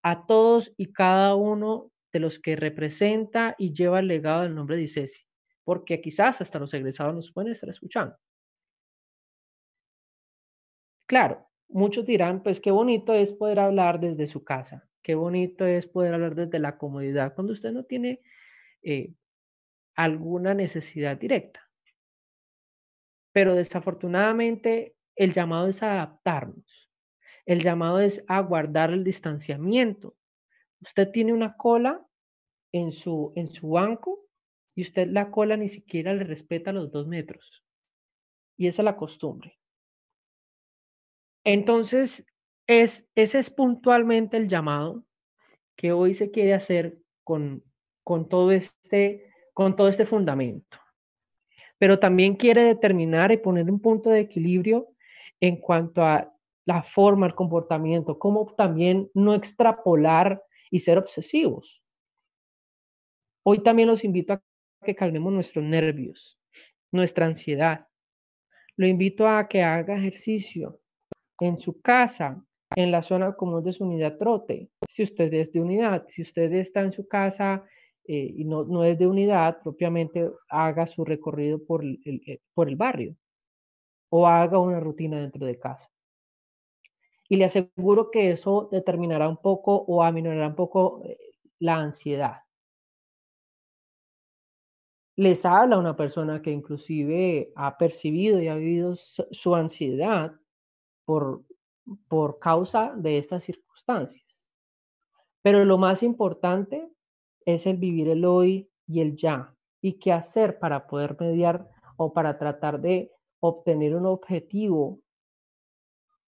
a 0.07 0.25
todos 0.25 0.73
y 0.77 0.92
cada 0.92 1.35
uno 1.35 1.90
de 2.12 2.21
los 2.21 2.38
que 2.38 2.55
representa 2.55 3.57
y 3.59 3.75
lleva 3.75 3.99
el 3.99 4.07
legado 4.07 4.42
del 4.42 4.55
nombre 4.55 4.77
de 4.77 4.83
ICESI, 4.83 5.25
porque 5.64 6.01
quizás 6.01 6.40
hasta 6.40 6.61
los 6.61 6.73
egresados 6.75 7.12
nos 7.12 7.33
pueden 7.33 7.51
estar 7.51 7.69
escuchando. 7.69 8.16
Claro, 11.09 11.49
muchos 11.69 12.07
dirán, 12.07 12.45
pues 12.45 12.61
qué 12.61 12.71
bonito 12.71 13.14
es 13.14 13.33
poder 13.33 13.59
hablar 13.59 13.99
desde 13.99 14.29
su 14.29 14.45
casa, 14.45 14.88
qué 15.03 15.16
bonito 15.16 15.66
es 15.66 15.88
poder 15.88 16.14
hablar 16.14 16.37
desde 16.37 16.61
la 16.61 16.79
comodidad 16.79 17.35
cuando 17.35 17.53
usted 17.53 17.73
no 17.73 17.83
tiene 17.83 18.21
eh, 18.85 19.12
alguna 19.97 20.55
necesidad 20.55 21.16
directa. 21.16 21.69
Pero 23.33 23.57
desafortunadamente 23.57 24.95
el 25.16 25.33
llamado 25.33 25.66
es 25.66 25.83
adaptarnos. 25.83 26.86
El 27.46 27.62
llamado 27.62 28.00
es 28.00 28.22
a 28.26 28.40
guardar 28.40 28.90
el 28.90 29.04
distanciamiento. 29.04 30.16
Usted 30.80 31.11
tiene 31.11 31.32
una 31.32 31.56
cola 31.56 32.04
en 32.72 32.92
su, 32.92 33.32
en 33.37 33.48
su 33.48 33.70
banco 33.70 34.26
y 34.74 34.82
usted 34.82 35.09
la 35.09 35.30
cola 35.30 35.56
ni 35.56 35.68
siquiera 35.68 36.12
le 36.12 36.24
respeta 36.24 36.72
los 36.72 36.90
dos 36.90 37.06
metros. 37.06 37.64
Y 38.59 38.66
esa 38.66 38.82
es 38.82 38.85
la 38.85 38.96
costumbre. 38.96 39.59
Entonces, 41.44 42.26
es, 42.66 43.09
ese 43.14 43.38
es 43.38 43.50
puntualmente 43.50 44.37
el 44.37 44.48
llamado 44.48 45.04
que 45.76 45.92
hoy 45.92 46.14
se 46.14 46.30
quiere 46.32 46.54
hacer 46.54 46.98
con, 47.22 47.62
con, 48.02 48.28
todo 48.28 48.50
este, 48.50 49.30
con 49.54 49.76
todo 49.76 49.88
este 49.88 50.06
fundamento. 50.06 50.78
Pero 51.78 51.98
también 52.00 52.35
quiere 52.35 52.64
determinar 52.64 53.30
y 53.30 53.37
poner 53.37 53.70
un 53.70 53.80
punto 53.80 54.11
de 54.11 54.20
equilibrio 54.20 54.88
en 55.40 55.59
cuanto 55.59 56.04
a 56.04 56.36
la 56.66 56.83
forma, 56.83 57.26
el 57.26 57.35
comportamiento, 57.35 58.18
cómo 58.18 58.52
también 58.57 59.09
no 59.14 59.35
extrapolar 59.35 60.42
y 60.70 60.81
ser 60.81 60.98
obsesivos. 60.98 61.83
Hoy 63.44 63.62
también 63.62 63.88
los 63.88 64.05
invito 64.05 64.33
a 64.35 64.42
que 64.85 64.96
calmemos 64.96 65.33
nuestros 65.33 65.64
nervios, 65.64 66.38
nuestra 66.92 67.26
ansiedad. 67.26 67.87
Lo 68.76 68.87
invito 68.87 69.29
a 69.29 69.48
que 69.48 69.62
haga 69.62 69.96
ejercicio, 69.96 70.81
en 71.40 71.59
su 71.59 71.81
casa, 71.81 72.44
en 72.74 72.90
la 72.90 73.02
zona 73.02 73.35
común 73.35 73.62
de 73.62 73.72
su 73.72 73.85
unidad 73.85 74.18
trote. 74.18 74.68
Si 74.88 75.02
usted 75.02 75.33
es 75.33 75.52
de 75.52 75.61
unidad, 75.61 76.07
si 76.09 76.22
usted 76.22 76.52
está 76.52 76.81
en 76.81 76.92
su 76.92 77.07
casa 77.07 77.64
eh, 78.05 78.33
y 78.37 78.44
no, 78.44 78.64
no, 78.64 78.85
es 78.85 78.98
de 78.98 79.07
unidad, 79.07 79.62
propiamente 79.62 80.29
haga 80.48 80.87
su 80.87 81.05
recorrido 81.05 81.62
por 81.64 81.85
el, 81.85 82.40
por 82.55 82.68
el 82.68 82.76
barrio 82.76 83.14
o 84.09 84.26
haga 84.26 84.59
una 84.59 84.81
rutina 84.81 85.20
dentro 85.20 85.46
de 85.46 85.59
casa. 85.59 85.88
Y 87.29 87.37
le 87.37 87.45
aseguro 87.45 88.11
que 88.11 88.31
eso 88.31 88.69
determinará 88.71 89.29
un 89.29 89.39
poco 89.39 89.75
o 89.77 90.03
aminorará 90.03 90.49
un 90.49 90.55
poco 90.55 91.03
eh, 91.05 91.19
la 91.59 91.77
ansiedad. 91.77 92.43
Les 95.17 95.47
habla 95.47 95.79
una 95.79 95.97
persona 95.97 96.43
que 96.43 96.51
inclusive 96.51 97.51
ha 97.57 97.79
percibido 97.79 98.41
y 98.41 98.49
ha 98.49 98.55
vivido 98.55 98.95
su 98.97 99.55
ansiedad 99.55 100.33
por, 101.07 101.43
por 102.07 102.39
causa 102.39 102.93
de 102.95 103.19
estas 103.19 103.45
circunstancias. 103.45 104.27
Pero 105.43 105.65
lo 105.65 105.79
más 105.79 106.03
importante 106.03 106.87
es 107.47 107.67
el 107.67 107.79
vivir 107.79 108.09
el 108.09 108.25
hoy 108.25 108.69
y 108.87 109.01
el 109.01 109.17
ya 109.17 109.55
y 109.81 109.95
qué 109.99 110.12
hacer 110.12 110.59
para 110.59 110.87
poder 110.87 111.17
mediar 111.19 111.69
o 111.97 112.12
para 112.12 112.39
tratar 112.39 112.81
de 112.81 113.12
obtener 113.41 113.95
un 113.95 114.07
objetivo 114.07 115.01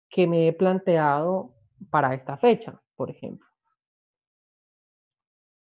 que 0.09 0.27
me 0.27 0.49
he 0.49 0.53
planteado 0.53 1.55
para 1.91 2.15
esta 2.15 2.37
fecha, 2.37 2.81
por 2.95 3.11
ejemplo. 3.11 3.47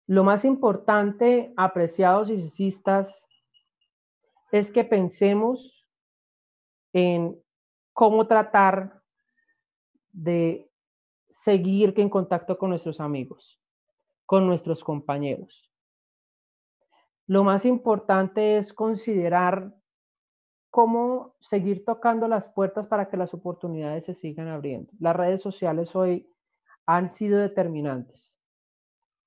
Lo 0.07 0.23
más 0.23 0.45
importante, 0.45 1.53
apreciados 1.57 2.29
y 2.29 2.37
cesistas, 2.39 3.27
es 4.51 4.71
que 4.71 4.83
pensemos 4.83 5.85
en 6.93 7.41
cómo 7.91 8.27
tratar 8.27 9.01
de 10.11 10.71
seguir 11.31 11.93
en 11.97 12.09
contacto 12.09 12.57
con 12.57 12.69
nuestros 12.69 12.99
amigos, 12.99 13.59
con 14.25 14.47
nuestros 14.47 14.83
compañeros. 14.83 15.69
Lo 17.27 17.43
más 17.43 17.65
importante 17.65 18.57
es 18.57 18.71
considerar 18.71 19.75
cómo 20.75 21.37
seguir 21.39 21.85
tocando 21.85 22.27
las 22.27 22.49
puertas 22.49 22.85
para 22.85 23.07
que 23.07 23.15
las 23.15 23.33
oportunidades 23.33 24.03
se 24.03 24.13
sigan 24.13 24.49
abriendo. 24.49 24.91
Las 24.99 25.15
redes 25.15 25.41
sociales 25.41 25.95
hoy 25.95 26.29
han 26.85 27.07
sido 27.07 27.39
determinantes. 27.39 28.35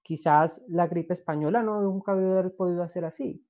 Quizás 0.03 0.63
la 0.69 0.87
gripe 0.89 1.15
española 1.15 1.63
no 1.63 1.81
nunca 1.81 2.13
había 2.13 2.47
podido 2.51 2.83
hacer 2.83 3.07
así. 3.07 3.43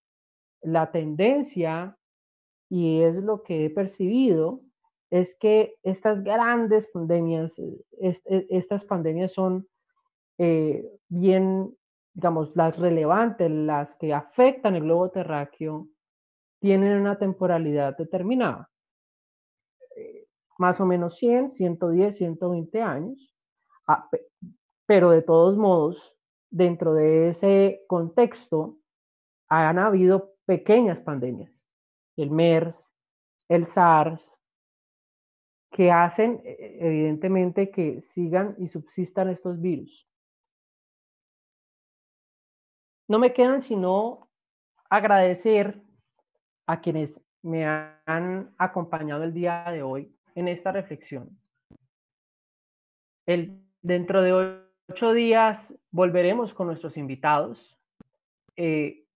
La 0.63 0.93
tendencia, 0.93 1.99
y 2.69 3.01
es 3.03 3.17
lo 3.17 3.43
que 3.43 3.65
he 3.65 3.71
percibido, 3.71 4.61
es 5.11 5.37
que 5.37 5.75
estas 5.83 6.23
grandes 6.23 6.87
pandemias, 6.93 7.59
e, 7.59 7.85
estas 8.49 8.85
pandemias 8.85 9.33
son 9.33 9.67
eh, 10.39 10.89
bien, 11.09 11.77
digamos, 12.15 12.55
las 12.55 12.79
relevantes, 12.79 13.51
las 13.51 13.97
que 13.97 14.15
afectan 14.15 14.77
el 14.77 14.85
globo 14.85 15.11
terráqueo, 15.11 15.89
tienen 16.61 17.01
una 17.01 17.19
temporalidad 17.19 17.97
determinada. 17.97 18.71
Eh, 19.97 20.27
más 20.59 20.81
o 20.81 20.87
menos 20.87 21.17
100, 21.17 21.51
110, 21.53 22.17
120 22.17 22.83
años. 22.83 23.35
Ah, 23.87 24.09
pero 24.87 25.11
de 25.11 25.23
todos 25.23 25.57
modos, 25.57 26.15
dentro 26.51 26.95
de 26.95 27.31
ese 27.31 27.85
contexto, 27.89 28.79
han 29.49 29.79
habido 29.79 30.35
pequeñas 30.47 31.01
pandemias. 31.01 31.67
El 32.17 32.31
MERS, 32.31 32.93
el 33.49 33.67
SARS, 33.67 34.39
que 35.71 35.91
hacen 35.93 36.41
e, 36.45 36.79
evidentemente 36.81 37.71
que 37.71 38.01
sigan 38.01 38.57
y 38.59 38.69
subsistan 38.69 39.29
estos 39.29 39.61
virus. 39.61 40.09
No 43.07 43.19
me 43.19 43.33
quedan 43.33 43.63
sino 43.63 44.29
agradecer 44.91 45.83
a 46.69 46.83
quienes 46.83 47.21
me 47.43 47.65
han 47.65 48.55
acompañado 48.59 49.25
el 49.25 49.33
día 49.33 49.65
de 49.73 49.83
hoy 49.83 50.15
en 50.35 50.49
esta 50.49 50.71
reflexión. 50.71 51.37
El, 53.27 53.65
dentro 53.81 54.23
de 54.23 54.69
ocho 54.89 55.13
días 55.13 55.75
volveremos 55.91 56.53
con 56.53 56.67
nuestros 56.67 56.99
invitados, 56.99 57.79
eh, 58.57 59.07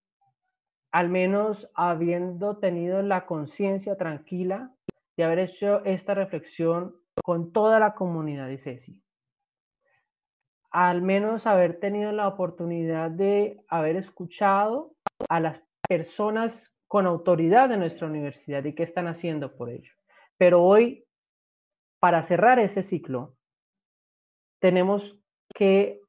al 0.92 1.10
menos 1.10 1.70
habiendo 1.74 2.56
tenido 2.56 3.02
la 3.02 3.26
conciencia 3.26 3.96
tranquila 3.96 4.74
de 5.16 5.24
haber 5.24 5.40
hecho 5.40 5.84
esta 5.84 6.14
reflexión 6.14 6.96
con 7.22 7.52
toda 7.52 7.78
la 7.78 7.94
comunidad 7.94 8.48
de 8.48 8.58
CESI. 8.58 8.98
Al 10.70 11.02
menos 11.02 11.46
haber 11.46 11.78
tenido 11.80 12.12
la 12.12 12.28
oportunidad 12.28 13.10
de 13.10 13.62
haber 13.68 13.96
escuchado 13.96 14.94
a 15.28 15.38
las 15.38 15.62
personas 15.86 16.71
con 16.92 17.06
autoridad 17.06 17.70
de 17.70 17.78
nuestra 17.78 18.06
universidad 18.06 18.62
y 18.64 18.74
qué 18.74 18.82
están 18.82 19.06
haciendo 19.06 19.56
por 19.56 19.70
ello. 19.70 19.90
Pero 20.36 20.62
hoy, 20.62 21.06
para 21.98 22.22
cerrar 22.22 22.58
ese 22.58 22.82
ciclo, 22.82 23.34
tenemos 24.60 25.18
que 25.54 26.02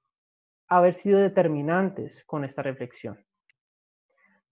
haber 0.68 0.94
sido 0.94 1.22
determinantes 1.22 2.26
con 2.26 2.44
esta 2.44 2.64
reflexión. 2.64 3.26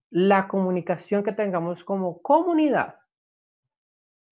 La 0.09 0.47
comunicación 0.47 1.21
que 1.21 1.33
tengamos 1.33 1.83
como 1.83 2.21
comunidad 2.21 2.95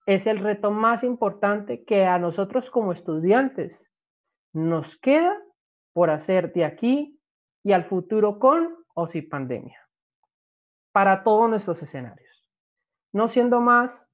es 0.06 0.26
el 0.26 0.38
reto 0.38 0.70
más 0.70 1.04
importante 1.04 1.84
que 1.84 2.06
a 2.06 2.18
nosotros 2.18 2.70
como 2.70 2.92
estudiantes 2.92 3.92
nos 4.54 4.96
queda 4.96 5.38
por 5.92 6.08
hacer 6.08 6.54
de 6.54 6.64
aquí 6.64 7.20
y 7.62 7.72
al 7.72 7.84
futuro 7.84 8.38
con 8.38 8.74
o 8.94 9.06
sin 9.06 9.28
pandemia, 9.28 9.86
para 10.92 11.22
todos 11.22 11.48
nuestros 11.48 11.82
escenarios. 11.82 12.44
No 13.12 13.28
siendo 13.28 13.60
más, 13.60 14.08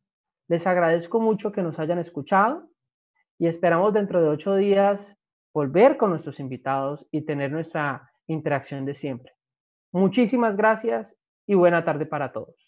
les 0.48 0.66
agradezco 0.66 1.20
mucho 1.20 1.52
que 1.52 1.62
nos 1.62 1.78
hayan 1.78 1.98
escuchado 1.98 2.68
y 3.38 3.48
esperamos 3.48 3.92
dentro 3.92 4.22
de 4.22 4.28
ocho 4.28 4.54
días 4.56 5.16
volver 5.52 5.96
con 5.96 6.10
nuestros 6.10 6.38
invitados 6.40 7.06
y 7.10 7.22
tener 7.22 7.50
nuestra 7.50 8.10
interacción 8.26 8.84
de 8.84 8.94
siempre. 8.94 9.32
Muchísimas 9.92 10.56
gracias 10.56 11.16
y 11.46 11.54
buena 11.54 11.84
tarde 11.84 12.06
para 12.06 12.32
todos. 12.32 12.65